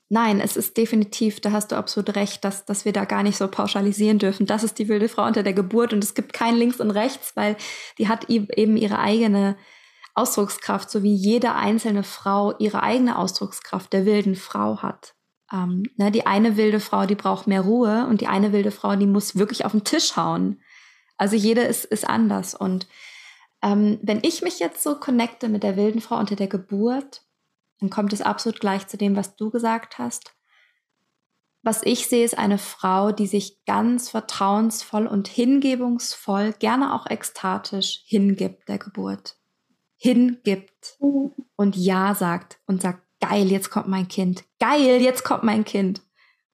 [0.09, 3.37] Nein, es ist definitiv, da hast du absolut recht, dass, dass wir da gar nicht
[3.37, 4.45] so pauschalisieren dürfen.
[4.45, 7.35] Das ist die wilde Frau unter der Geburt und es gibt kein Links und Rechts,
[7.35, 7.57] weil
[7.97, 9.57] die hat eben ihre eigene
[10.13, 15.15] Ausdruckskraft, so wie jede einzelne Frau ihre eigene Ausdruckskraft der wilden Frau hat.
[15.51, 18.95] Ähm, ne, die eine wilde Frau, die braucht mehr Ruhe und die eine wilde Frau,
[18.95, 20.61] die muss wirklich auf den Tisch hauen.
[21.17, 22.53] Also jede ist, ist anders.
[22.53, 22.87] Und
[23.61, 27.24] ähm, wenn ich mich jetzt so connecte mit der wilden Frau unter der Geburt,
[27.79, 30.33] dann kommt es absolut gleich zu dem, was du gesagt hast.
[31.61, 38.03] Was ich sehe, ist eine Frau, die sich ganz vertrauensvoll und hingebungsvoll, gerne auch ekstatisch
[38.05, 39.37] hingibt der Geburt
[39.97, 40.97] hingibt
[41.55, 44.43] und Ja sagt und sagt, geil, jetzt kommt mein Kind.
[44.59, 46.01] Geil, jetzt kommt mein Kind.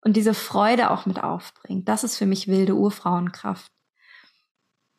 [0.02, 1.88] Und diese Freude auch mit aufbringt.
[1.88, 3.72] Das ist für mich wilde Urfrauenkraft.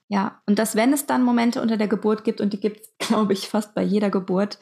[0.09, 2.93] Ja, und dass wenn es dann Momente unter der Geburt gibt, und die gibt es,
[3.09, 4.59] glaube ich, fast bei jeder Geburt,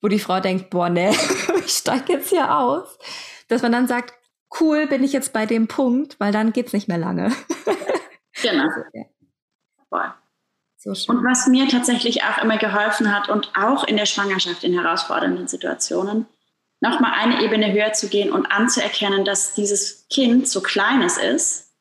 [0.00, 1.14] wo die Frau denkt, boah, ne,
[1.64, 2.98] ich steige jetzt hier aus,
[3.48, 4.14] dass man dann sagt,
[4.60, 7.32] cool, bin ich jetzt bei dem Punkt, weil dann geht's nicht mehr lange.
[8.42, 8.64] Genau.
[8.64, 9.04] Also, ja.
[9.90, 10.14] Voll.
[10.76, 14.72] So und was mir tatsächlich auch immer geholfen hat und auch in der Schwangerschaft in
[14.72, 16.26] herausfordernden Situationen,
[16.80, 21.74] nochmal eine Ebene höher zu gehen und anzuerkennen, dass dieses Kind, so klein es ist,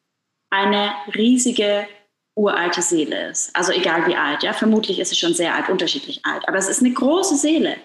[0.50, 1.88] eine riesige
[2.36, 3.56] uralte Seele ist.
[3.56, 6.68] Also egal wie alt, ja, vermutlich ist es schon sehr alt, unterschiedlich alt, aber es
[6.68, 7.78] ist eine große Seele.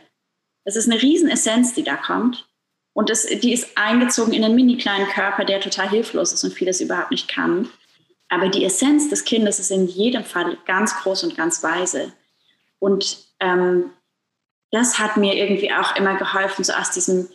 [0.64, 2.46] Es ist eine Riesenessenz, die da kommt.
[2.92, 6.54] Und es, die ist eingezogen in einen mini kleinen Körper, der total hilflos ist und
[6.54, 7.68] vieles überhaupt nicht kann.
[8.28, 12.12] Aber die Essenz des Kindes ist in jedem Fall ganz groß und ganz weise.
[12.78, 13.90] Und ähm,
[14.70, 17.28] das hat mir irgendwie auch immer geholfen, so aus diesem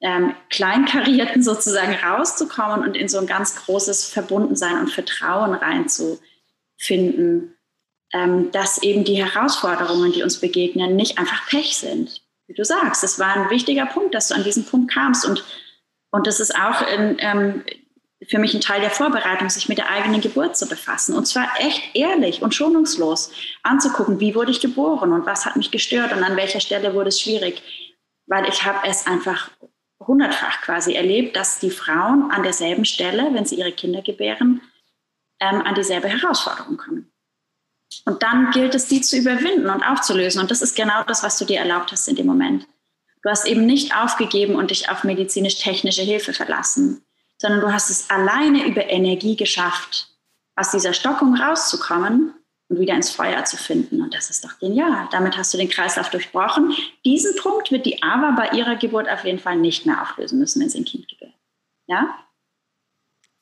[0.00, 7.56] ähm, Kleinkarierten sozusagen rauszukommen und in so ein ganz großes Verbundensein und Vertrauen reinzufinden,
[8.12, 12.22] ähm, dass eben die Herausforderungen, die uns begegnen, nicht einfach Pech sind.
[12.46, 15.44] Wie du sagst, es war ein wichtiger Punkt, dass du an diesen Punkt kamst und
[16.16, 17.62] und das ist auch in, ähm,
[18.26, 21.14] für mich ein Teil der Vorbereitung, sich mit der eigenen Geburt zu befassen.
[21.14, 23.32] Und zwar echt ehrlich und schonungslos
[23.62, 27.08] anzugucken, wie wurde ich geboren und was hat mich gestört und an welcher Stelle wurde
[27.08, 27.62] es schwierig.
[28.26, 29.50] Weil ich habe es einfach
[30.00, 34.62] hundertfach quasi erlebt, dass die Frauen an derselben Stelle, wenn sie ihre Kinder gebären,
[35.40, 37.12] ähm, an dieselbe Herausforderung kommen.
[38.06, 40.40] Und dann gilt es, die zu überwinden und aufzulösen.
[40.40, 42.66] Und das ist genau das, was du dir erlaubt hast in dem Moment.
[43.22, 47.04] Du hast eben nicht aufgegeben und dich auf medizinisch-technische Hilfe verlassen,
[47.38, 50.08] sondern du hast es alleine über Energie geschafft,
[50.54, 52.32] aus dieser Stockung rauszukommen
[52.68, 54.00] und wieder ins Feuer zu finden.
[54.00, 55.08] Und das ist doch genial.
[55.10, 56.76] Damit hast du den Kreislauf durchbrochen.
[57.04, 60.62] Diesen Punkt wird die Ava bei ihrer Geburt auf jeden Fall nicht mehr auflösen müssen,
[60.62, 61.34] wenn sie ein Kind gebärt.
[61.88, 62.16] Ja?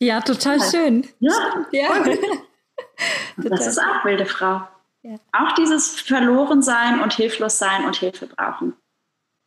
[0.01, 0.71] Ja, total ja.
[0.71, 1.07] schön.
[1.21, 1.67] Ja.
[1.71, 2.05] ja.
[3.37, 4.67] das ist auch wilde Frau.
[5.03, 5.17] Ja.
[5.33, 8.75] Auch dieses Verlorensein und hilflos sein und Hilfe brauchen.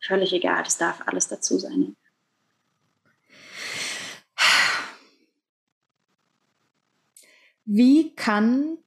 [0.00, 1.96] Völlig egal, das darf alles dazu sein.
[7.64, 8.78] Wie kann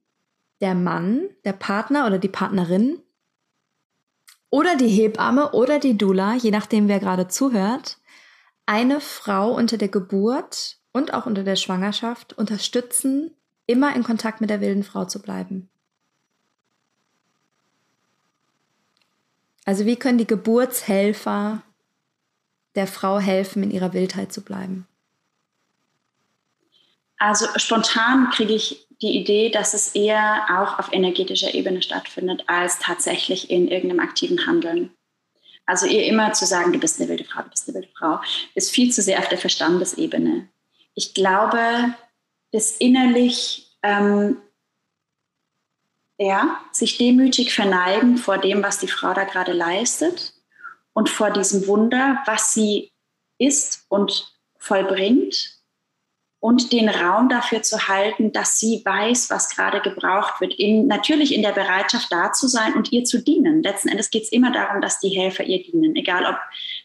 [0.60, 3.00] der Mann, der Partner oder die Partnerin
[4.50, 7.98] oder die Hebamme oder die Dula, je nachdem wer gerade zuhört,
[8.66, 13.36] eine Frau unter der Geburt und auch unter der Schwangerschaft unterstützen,
[13.66, 15.68] immer in Kontakt mit der wilden Frau zu bleiben?
[19.64, 21.62] Also wie können die Geburtshelfer
[22.74, 24.86] der Frau helfen, in ihrer Wildheit zu bleiben?
[27.18, 32.80] Also spontan kriege ich die Idee, dass es eher auch auf energetischer Ebene stattfindet, als
[32.80, 34.90] tatsächlich in irgendeinem aktiven Handeln.
[35.66, 38.20] Also ihr immer zu sagen, du bist eine wilde Frau, du bist eine wilde Frau,
[38.54, 40.48] ist viel zu sehr auf der Verstandesebene.
[40.94, 41.94] Ich glaube,
[42.52, 44.36] das innerlich ähm,
[46.18, 50.34] ja, sich demütig verneigen vor dem, was die Frau da gerade leistet
[50.92, 52.92] und vor diesem Wunder, was sie
[53.38, 55.62] ist und vollbringt
[56.38, 60.54] und den Raum dafür zu halten, dass sie weiß, was gerade gebraucht wird.
[60.54, 63.62] In, natürlich in der Bereitschaft da zu sein und ihr zu dienen.
[63.62, 65.96] Letzten Endes geht es immer darum, dass die Helfer ihr dienen.
[65.96, 66.36] Egal ob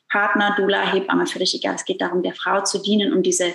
[0.10, 1.76] Partner, Dula, Hebamme, völlig egal.
[1.76, 3.54] Es geht darum, der Frau zu dienen, um diese,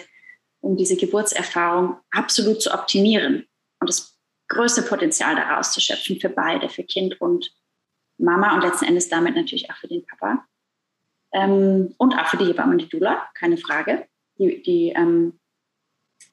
[0.62, 3.46] um diese Geburtserfahrung absolut zu optimieren
[3.80, 4.16] und das
[4.48, 7.52] größte Potenzial daraus zu schöpfen für beide, für Kind und
[8.18, 10.44] Mama und letzten Endes damit natürlich auch für den Papa.
[11.32, 14.06] Ähm, und auch für die Hebamme und die Dula, keine Frage.
[14.38, 15.40] Die, die ähm,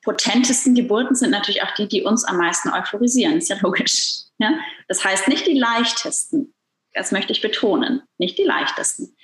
[0.03, 3.37] potentesten Geburten sind natürlich auch die, die uns am meisten euphorisieren.
[3.37, 4.25] Ist ja logisch.
[4.37, 4.53] Ja?
[4.87, 6.53] Das heißt nicht die leichtesten.
[6.93, 8.03] Das möchte ich betonen.
[8.17, 9.15] Nicht die leichtesten,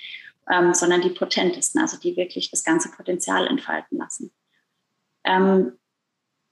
[0.49, 4.31] ähm, sondern die potentesten, also die wirklich das ganze Potenzial entfalten lassen.
[5.25, 5.77] Ähm,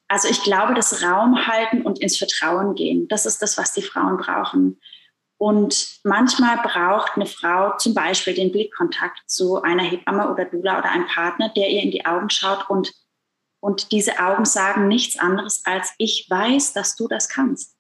[0.08, 3.82] also ich glaube, das Raum halten und ins Vertrauen gehen, das ist das, was die
[3.82, 4.80] Frauen brauchen.
[5.38, 10.92] Und manchmal braucht eine Frau zum Beispiel den Blickkontakt zu einer Hebamme oder Dula oder
[10.92, 12.94] einem Partner, der ihr in die Augen schaut und
[13.64, 17.78] und diese Augen sagen nichts anderes als, ich weiß, dass du das kannst.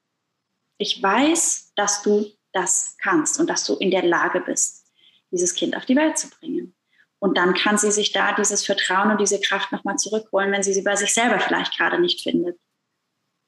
[0.77, 4.89] Ich weiß, dass du das kannst und dass du in der Lage bist,
[5.29, 6.73] dieses Kind auf die Welt zu bringen.
[7.23, 10.73] Und dann kann sie sich da dieses Vertrauen und diese Kraft nochmal zurückholen, wenn sie
[10.73, 12.59] sie bei sich selber vielleicht gerade nicht findet.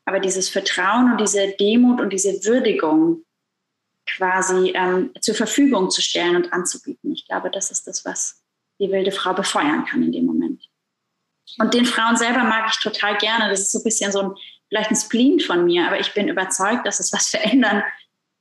[0.06, 3.26] Aber dieses Vertrauen und diese Demut und diese Würdigung
[4.06, 8.42] quasi ähm, zur Verfügung zu stellen und anzubieten, ich glaube, das ist das, was
[8.80, 10.64] die wilde Frau befeuern kann in dem Moment.
[11.60, 13.50] Und den Frauen selber mag ich total gerne.
[13.50, 14.36] Das ist so ein bisschen so ein,
[14.70, 17.84] vielleicht ein Spleen von mir, aber ich bin überzeugt, dass es was verändern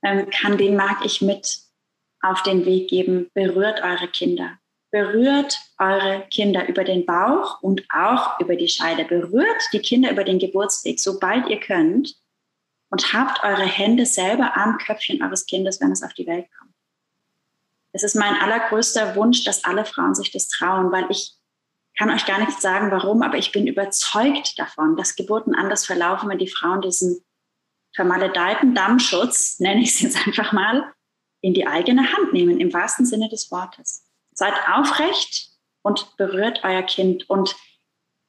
[0.01, 0.57] ähm, kann.
[0.57, 1.59] Den mag ich mit
[2.21, 3.29] auf den Weg geben.
[3.33, 4.57] Berührt eure Kinder.
[4.95, 9.03] Berührt eure Kinder über den Bauch und auch über die Scheide.
[9.03, 12.15] Berührt die Kinder über den Geburtsweg, sobald ihr könnt.
[12.89, 16.71] Und habt eure Hände selber am Köpfchen eures Kindes, wenn es auf die Welt kommt.
[17.91, 21.33] Es ist mein allergrößter Wunsch, dass alle Frauen sich das trauen, weil ich
[21.97, 26.29] kann euch gar nicht sagen, warum, aber ich bin überzeugt davon, dass Geburten anders verlaufen,
[26.29, 27.21] wenn die Frauen diesen
[27.93, 30.89] vermaledeiten Dammschutz, nenne ich es jetzt einfach mal,
[31.41, 34.05] in die eigene Hand nehmen, im wahrsten Sinne des Wortes.
[34.35, 35.49] Seid aufrecht
[35.81, 37.55] und berührt euer Kind und,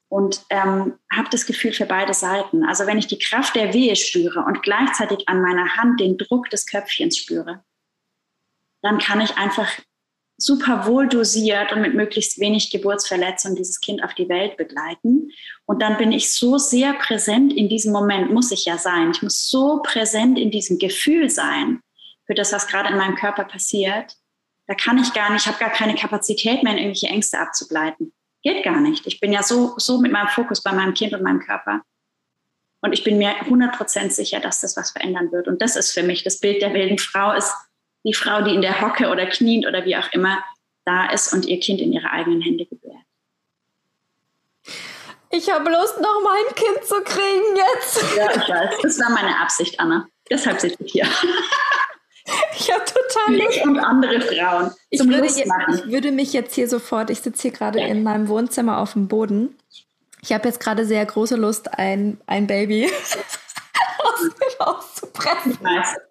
[0.09, 2.65] und ähm, habt das Gefühl für beide Seiten.
[2.65, 6.49] Also wenn ich die Kraft der Wehe spüre und gleichzeitig an meiner Hand den Druck
[6.51, 7.65] des Köpfchens spüre,
[8.83, 9.69] dann kann ich einfach
[10.39, 15.31] super wohl dosiert und mit möglichst wenig Geburtsverletzung dieses Kind auf die Welt begleiten.
[15.65, 19.11] Und dann bin ich so sehr präsent in diesem Moment, muss ich ja sein.
[19.13, 21.81] Ich muss so präsent in diesem Gefühl sein
[22.27, 24.15] für das, was gerade in meinem Körper passiert.
[24.67, 28.13] Da kann ich gar nicht, ich habe gar keine Kapazität mehr, in irgendwelche Ängste abzugleiten.
[28.43, 29.07] Geht gar nicht.
[29.07, 31.83] Ich bin ja so, so mit meinem Fokus bei meinem Kind und meinem Körper.
[32.81, 35.49] Und ich bin mir 100% sicher, dass das was verändern wird.
[35.49, 37.53] Und das ist für mich das Bild der wilden Frau, ist
[38.05, 40.45] die Frau, die in der Hocke oder kniend oder wie auch immer
[40.85, 42.95] da ist und ihr Kind in ihre eigenen Hände gebärt.
[45.31, 48.17] Ich habe Lust, noch mein Kind zu kriegen jetzt.
[48.17, 48.75] Ja, ich weiß.
[48.83, 50.07] Das war meine Absicht, Anna.
[50.31, 51.09] Deshalb sitze ich hier.
[52.59, 53.65] Ich habe total Lust.
[53.65, 54.73] und andere Frauen.
[54.91, 57.87] Ich würde, jetzt, ich würde, mich jetzt hier sofort, ich sitze hier gerade ja.
[57.87, 59.57] in meinem Wohnzimmer auf dem Boden.
[60.23, 62.91] Ich habe jetzt gerade sehr große Lust, ein, ein Baby
[64.59, 65.59] auszupressen.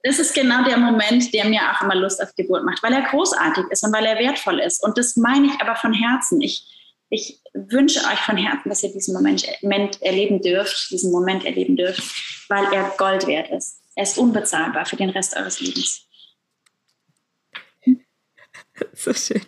[0.04, 3.02] Das ist genau der Moment, der mir auch immer Lust auf Geburt macht, weil er
[3.02, 4.84] großartig ist und weil er wertvoll ist.
[4.84, 6.42] Und das meine ich aber von Herzen.
[6.42, 6.66] Ich,
[7.10, 11.76] ich wünsche euch von Herzen, dass ihr diesen Moment, Moment erleben dürft, diesen Moment erleben
[11.76, 12.04] dürft,
[12.50, 13.82] weil er Gold wert ist.
[13.96, 16.08] Er ist unbezahlbar für den Rest eures Lebens.
[18.94, 19.42] So schön.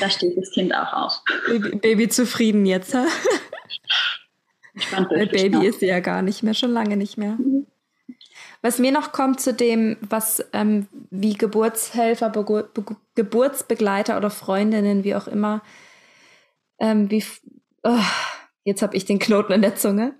[0.00, 1.22] Da steht das Kind auch auf.
[1.46, 3.06] Baby, Baby zufrieden jetzt, ha?
[5.08, 7.32] Baby ist sie ja gar nicht mehr, schon lange nicht mehr.
[7.32, 7.66] Mhm.
[8.62, 15.04] Was mir noch kommt zu dem, was ähm, wie Geburtshelfer, Be Be Geburtsbegleiter oder Freundinnen,
[15.04, 15.62] wie auch immer,
[16.78, 17.24] ähm, wie
[17.82, 17.98] oh,
[18.64, 20.14] jetzt habe ich den Knoten in der Zunge.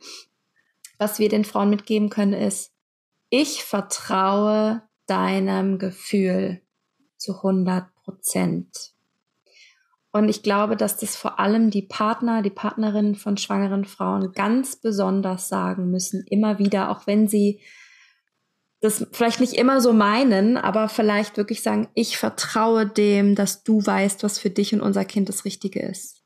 [0.98, 2.71] Was wir den Frauen mitgeben können, ist,
[3.34, 6.60] ich vertraue deinem Gefühl
[7.16, 8.92] zu 100 Prozent.
[10.10, 14.76] Und ich glaube, dass das vor allem die Partner, die Partnerinnen von schwangeren Frauen ganz
[14.76, 17.62] besonders sagen müssen, immer wieder, auch wenn sie
[18.82, 23.80] das vielleicht nicht immer so meinen, aber vielleicht wirklich sagen, ich vertraue dem, dass du
[23.80, 26.22] weißt, was für dich und unser Kind das Richtige ist.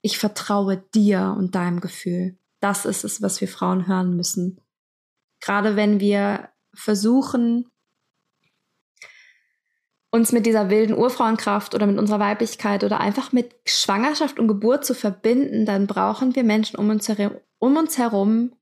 [0.00, 2.38] Ich vertraue dir und deinem Gefühl.
[2.60, 4.58] Das ist es, was wir Frauen hören müssen.
[5.40, 7.66] Gerade wenn wir versuchen,
[10.10, 14.84] uns mit dieser wilden Urfrauenkraft oder mit unserer Weiblichkeit oder einfach mit Schwangerschaft und Geburt
[14.84, 18.52] zu verbinden, dann brauchen wir Menschen um uns, herum, um uns herum,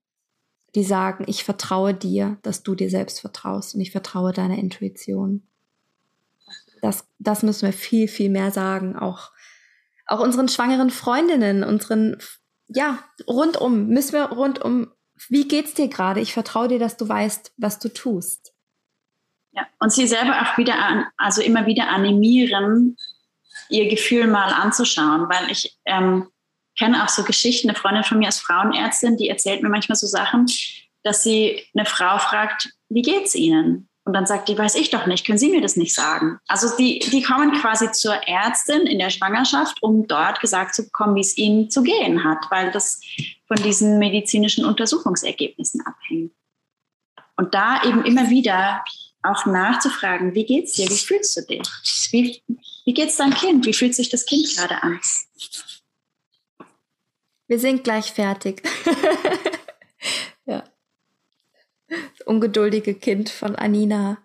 [0.74, 5.48] die sagen, ich vertraue dir, dass du dir selbst vertraust und ich vertraue deiner Intuition.
[6.82, 9.32] Das, das müssen wir viel, viel mehr sagen, auch,
[10.06, 12.18] auch unseren schwangeren Freundinnen, unseren,
[12.68, 14.92] ja, rundum, müssen wir rundum,
[15.28, 16.20] wie geht's dir gerade?
[16.20, 18.52] Ich vertraue dir, dass du weißt, was du tust.
[19.52, 22.96] Ja, und sie selber auch wieder, an, also immer wieder animieren,
[23.68, 26.28] ihr Gefühl mal anzuschauen, weil ich, ähm,
[26.78, 27.68] kenne auch so Geschichten.
[27.68, 30.46] Eine Freundin von mir als Frauenärztin, die erzählt mir manchmal so Sachen,
[31.02, 33.88] dass sie eine Frau fragt, wie geht's Ihnen?
[34.04, 36.38] Und dann sagt die, weiß ich doch nicht, können Sie mir das nicht sagen?
[36.46, 41.14] Also die, die kommen quasi zur Ärztin in der Schwangerschaft, um dort gesagt zu bekommen,
[41.14, 43.02] wie es ihnen zu gehen hat, weil das
[43.48, 46.32] von diesen medizinischen Untersuchungsergebnissen abhängt.
[47.36, 48.84] Und da eben immer wieder
[49.22, 51.68] auch nachzufragen, wie geht's dir, wie fühlst du dich?
[52.10, 52.42] Wie,
[52.84, 53.66] wie geht's deinem Kind?
[53.66, 55.00] Wie fühlt sich das Kind gerade an?
[57.46, 58.62] Wir sind gleich fertig.
[60.44, 60.64] ja.
[61.88, 64.18] Das ungeduldige Kind von Anina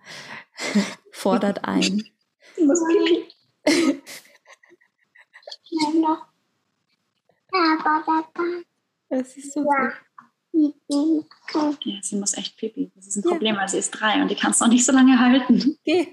[1.12, 2.04] fordert ein.
[9.20, 9.94] Das ist so ja.
[10.54, 12.92] Ja, sie muss echt pipi.
[12.96, 14.92] Das ist ein Problem, weil sie ist drei und die kannst du noch nicht so
[14.92, 15.78] lange halten.
[15.84, 16.08] Geh.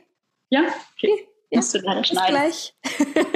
[0.51, 0.63] Ja?
[0.97, 1.29] Okay.
[1.51, 1.57] Geh.
[1.57, 2.37] Musst du leider schneiden.
[2.37, 3.31] Bis gleich.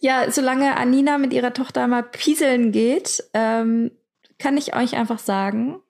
[0.00, 3.90] ja, solange Anina mit ihrer Tochter mal pieseln geht, ähm,
[4.38, 5.80] kann ich euch einfach sagen,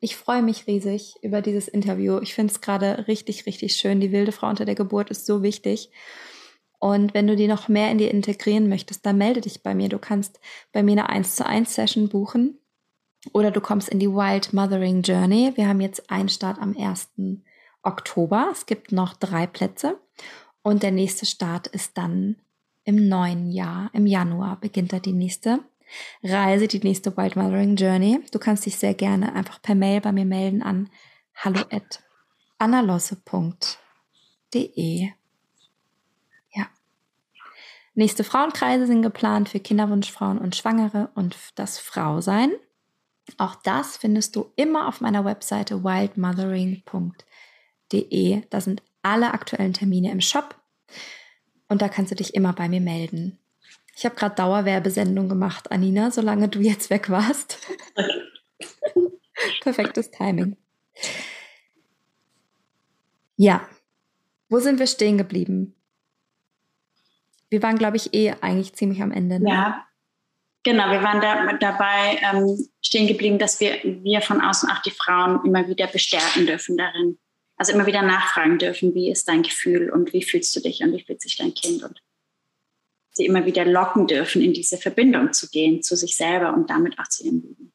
[0.00, 2.18] ich freue mich riesig über dieses Interview.
[2.20, 4.00] Ich finde es gerade richtig, richtig schön.
[4.00, 5.90] Die wilde Frau unter der Geburt ist so wichtig.
[6.78, 9.88] Und wenn du die noch mehr in dir integrieren möchtest, dann melde dich bei mir.
[9.88, 10.40] Du kannst
[10.72, 12.58] bei mir eine 1 zu 1 Session buchen
[13.32, 15.52] oder du kommst in die Wild Mothering Journey.
[15.54, 17.08] Wir haben jetzt einen Start am 1.
[17.82, 18.48] Oktober.
[18.52, 19.98] Es gibt noch drei Plätze
[20.62, 22.36] und der nächste Start ist dann
[22.84, 25.60] im neuen Jahr, im Januar beginnt da die nächste
[26.22, 28.20] Reise, die nächste Wild Mothering Journey.
[28.30, 30.90] Du kannst dich sehr gerne einfach per Mail bei mir melden an
[31.34, 31.60] hallo.
[37.94, 42.50] Nächste Frauenkreise sind geplant für Kinderwunschfrauen und Schwangere und das Frausein.
[43.38, 48.42] Auch das findest du immer auf meiner Webseite wildmothering.de.
[48.50, 50.56] Da sind alle aktuellen Termine im Shop.
[51.68, 53.38] Und da kannst du dich immer bei mir melden.
[53.96, 57.58] Ich habe gerade Dauerwerbesendung gemacht, Anina, solange du jetzt weg warst.
[59.60, 60.56] Perfektes Timing.
[63.36, 63.68] Ja,
[64.48, 65.73] wo sind wir stehen geblieben?
[67.54, 69.38] Wir waren, glaube ich, eh eigentlich ziemlich am Ende.
[69.38, 69.48] Ne?
[69.48, 69.86] Ja,
[70.64, 70.90] genau.
[70.90, 75.38] Wir waren da, dabei ähm, stehen geblieben, dass wir, wir von außen auch die Frauen
[75.44, 77.16] immer wieder bestärken dürfen darin,
[77.56, 80.94] also immer wieder nachfragen dürfen, wie ist dein Gefühl und wie fühlst du dich und
[80.94, 82.02] wie fühlt sich dein Kind und
[83.12, 86.98] sie immer wieder locken dürfen, in diese Verbindung zu gehen zu sich selber und damit
[86.98, 87.72] auch zu ihrem Leben.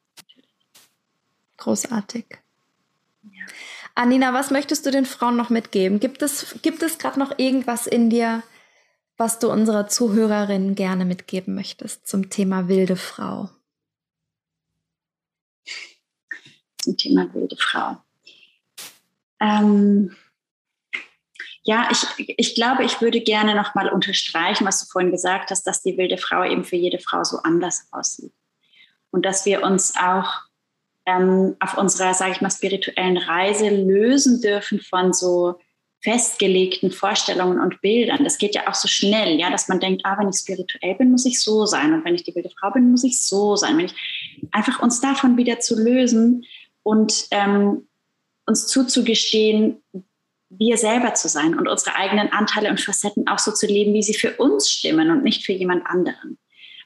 [1.55, 2.25] Großartig.
[3.23, 3.45] Ja.
[3.95, 6.01] Anina, was möchtest du den Frauen noch mitgeben?
[6.01, 8.43] Gibt es, gibt es gerade noch irgendwas in dir,
[9.19, 13.49] was du unserer Zuhörerin gerne mitgeben möchtest zum Thema wilde Frau?
[16.77, 17.97] Zum Thema wilde Frau.
[19.41, 20.15] Ähm,
[21.63, 25.83] ja, ich, ich glaube, ich würde gerne nochmal unterstreichen, was du vorhin gesagt hast, dass
[25.83, 28.33] die wilde Frau eben für jede Frau so anders aussieht.
[29.11, 30.43] Und dass wir uns auch
[31.05, 35.59] ähm, auf unserer, sage ich mal, spirituellen Reise lösen dürfen von so
[36.01, 38.23] festgelegten Vorstellungen und Bildern.
[38.23, 41.11] Das geht ja auch so schnell, ja, dass man denkt, ah, wenn ich spirituell bin,
[41.11, 41.93] muss ich so sein.
[41.93, 43.77] Und wenn ich die wilde Frau bin, muss ich so sein.
[43.77, 43.95] Wenn ich
[44.51, 46.45] einfach uns davon wieder zu lösen
[46.83, 47.87] und ähm,
[48.45, 49.81] uns zuzugestehen,
[50.49, 54.01] wir selber zu sein und unsere eigenen Anteile und Facetten auch so zu leben, wie
[54.01, 56.37] sie für uns stimmen und nicht für jemand anderen.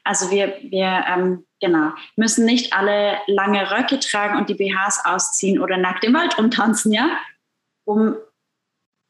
[0.02, 5.58] Also wir, wir ähm, genau, müssen nicht alle lange Röcke tragen und die BHs ausziehen
[5.58, 7.16] oder nackt im Wald rumtanzen, ja,
[7.84, 8.16] um,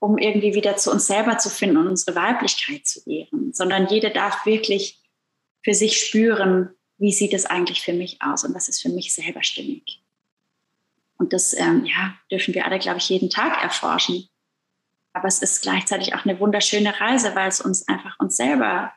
[0.05, 4.11] um irgendwie wieder zu uns selber zu finden und unsere Weiblichkeit zu ehren, sondern jede
[4.11, 5.01] darf wirklich
[5.63, 9.15] für sich spüren, wie sieht es eigentlich für mich aus und was ist für mich
[9.15, 10.03] selber stimmig.
[11.17, 14.29] Und das ähm, ja, dürfen wir alle, glaube ich, jeden Tag erforschen.
[15.15, 18.93] Aber es ist gleichzeitig auch eine wunderschöne Reise, weil es uns einfach uns selber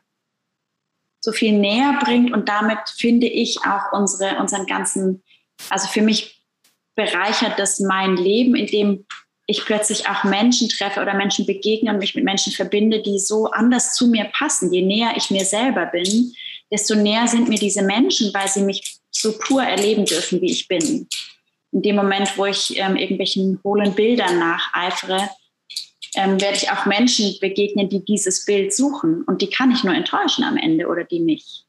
[1.22, 5.24] so viel näher bringt und damit finde ich auch unsere, unseren ganzen,
[5.70, 6.44] also für mich
[6.96, 9.06] bereichert das mein Leben, indem
[9.48, 13.48] ich plötzlich auch Menschen treffe oder Menschen begegne und mich mit Menschen verbinde, die so
[13.48, 14.74] anders zu mir passen.
[14.74, 16.36] Je näher ich mir selber bin,
[16.70, 20.68] desto näher sind mir diese Menschen, weil sie mich so pur erleben dürfen, wie ich
[20.68, 21.08] bin.
[21.72, 25.30] In dem Moment, wo ich ähm, irgendwelchen hohlen Bildern nacheifere,
[26.16, 29.24] ähm, werde ich auch Menschen begegnen, die dieses Bild suchen.
[29.24, 31.66] Und die kann ich nur enttäuschen am Ende oder die nicht.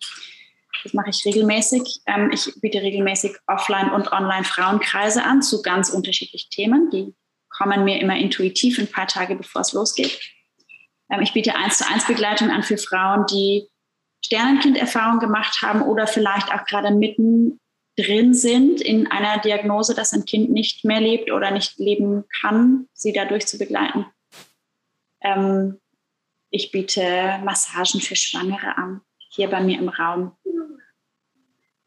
[0.84, 2.00] Das mache ich regelmäßig.
[2.06, 7.14] Ähm, ich biete regelmäßig offline und online Frauenkreise an zu ganz unterschiedlichen Themen, die
[7.56, 10.20] kommen mir immer intuitiv ein paar Tage bevor es losgeht.
[11.10, 13.68] Ähm, ich biete eins zu eins Begleitung an für Frauen, die
[14.24, 17.60] Sternenkinderfahrung gemacht haben oder vielleicht auch gerade mitten
[17.98, 22.88] drin sind in einer Diagnose, dass ein Kind nicht mehr lebt oder nicht leben kann,
[22.94, 24.06] sie dadurch zu begleiten.
[25.20, 25.78] Ähm,
[26.50, 29.00] ich biete Massagen für Schwangere an,
[29.30, 30.36] hier bei mir im Raum.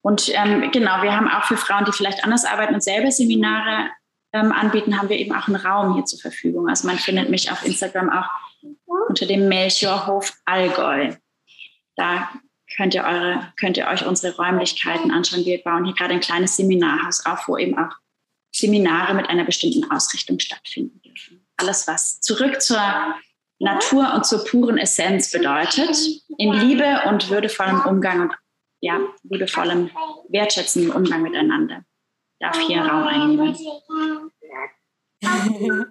[0.01, 3.89] Und ähm, genau, wir haben auch für Frauen, die vielleicht anders arbeiten und selber Seminare
[4.35, 6.67] ähm, anbieten, haben wir eben auch einen Raum hier zur Verfügung.
[6.67, 8.27] Also man findet mich auf Instagram auch
[9.07, 11.13] unter dem Melchiorhof Allgäu.
[11.95, 12.29] Da
[12.75, 15.45] könnt ihr, eure, könnt ihr euch unsere Räumlichkeiten anschauen.
[15.45, 17.91] Wir bauen hier gerade ein kleines Seminarhaus auf, wo eben auch
[18.53, 21.47] Seminare mit einer bestimmten Ausrichtung stattfinden dürfen.
[21.57, 22.81] Alles, was zurück zur
[23.59, 25.97] Natur und zur puren Essenz bedeutet,
[26.37, 28.33] in Liebe und würdevollem Umgang und
[28.81, 29.89] ja, liebevollem,
[30.27, 31.84] wertschätzendem Umgang miteinander
[32.45, 33.55] darf hier Raum einnehmen.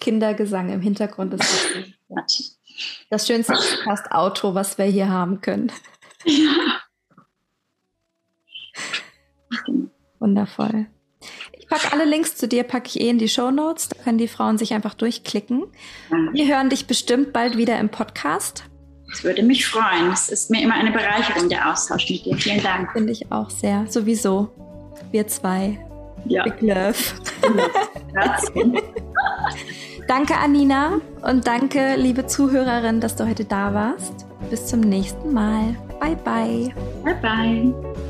[0.00, 1.76] Kindergesang im Hintergrund ist
[2.08, 2.58] das,
[3.10, 5.72] das schönste Podcast-Auto, was wir hier haben können.
[6.24, 6.80] Ja.
[10.18, 10.86] Wundervoll.
[11.52, 13.88] Ich packe alle Links zu dir, packe ich eh in die Show Notes.
[13.88, 15.64] Da können die Frauen sich einfach durchklicken.
[16.32, 18.64] Wir hören dich bestimmt bald wieder im Podcast.
[19.08, 20.10] Das würde mich freuen.
[20.12, 22.36] Es ist mir immer eine Bereicherung, der Austausch mit dir.
[22.36, 22.92] Vielen Dank.
[22.92, 23.86] Finde ich auch sehr.
[23.86, 24.50] Sowieso
[25.14, 25.78] wir zwei.
[26.26, 26.42] Ja.
[26.44, 26.94] Big Love.
[30.08, 31.00] danke, Anina.
[31.22, 34.26] Und danke, liebe Zuhörerin, dass du heute da warst.
[34.50, 35.76] Bis zum nächsten Mal.
[36.00, 36.74] Bye, bye.
[37.02, 38.04] Bye, bye.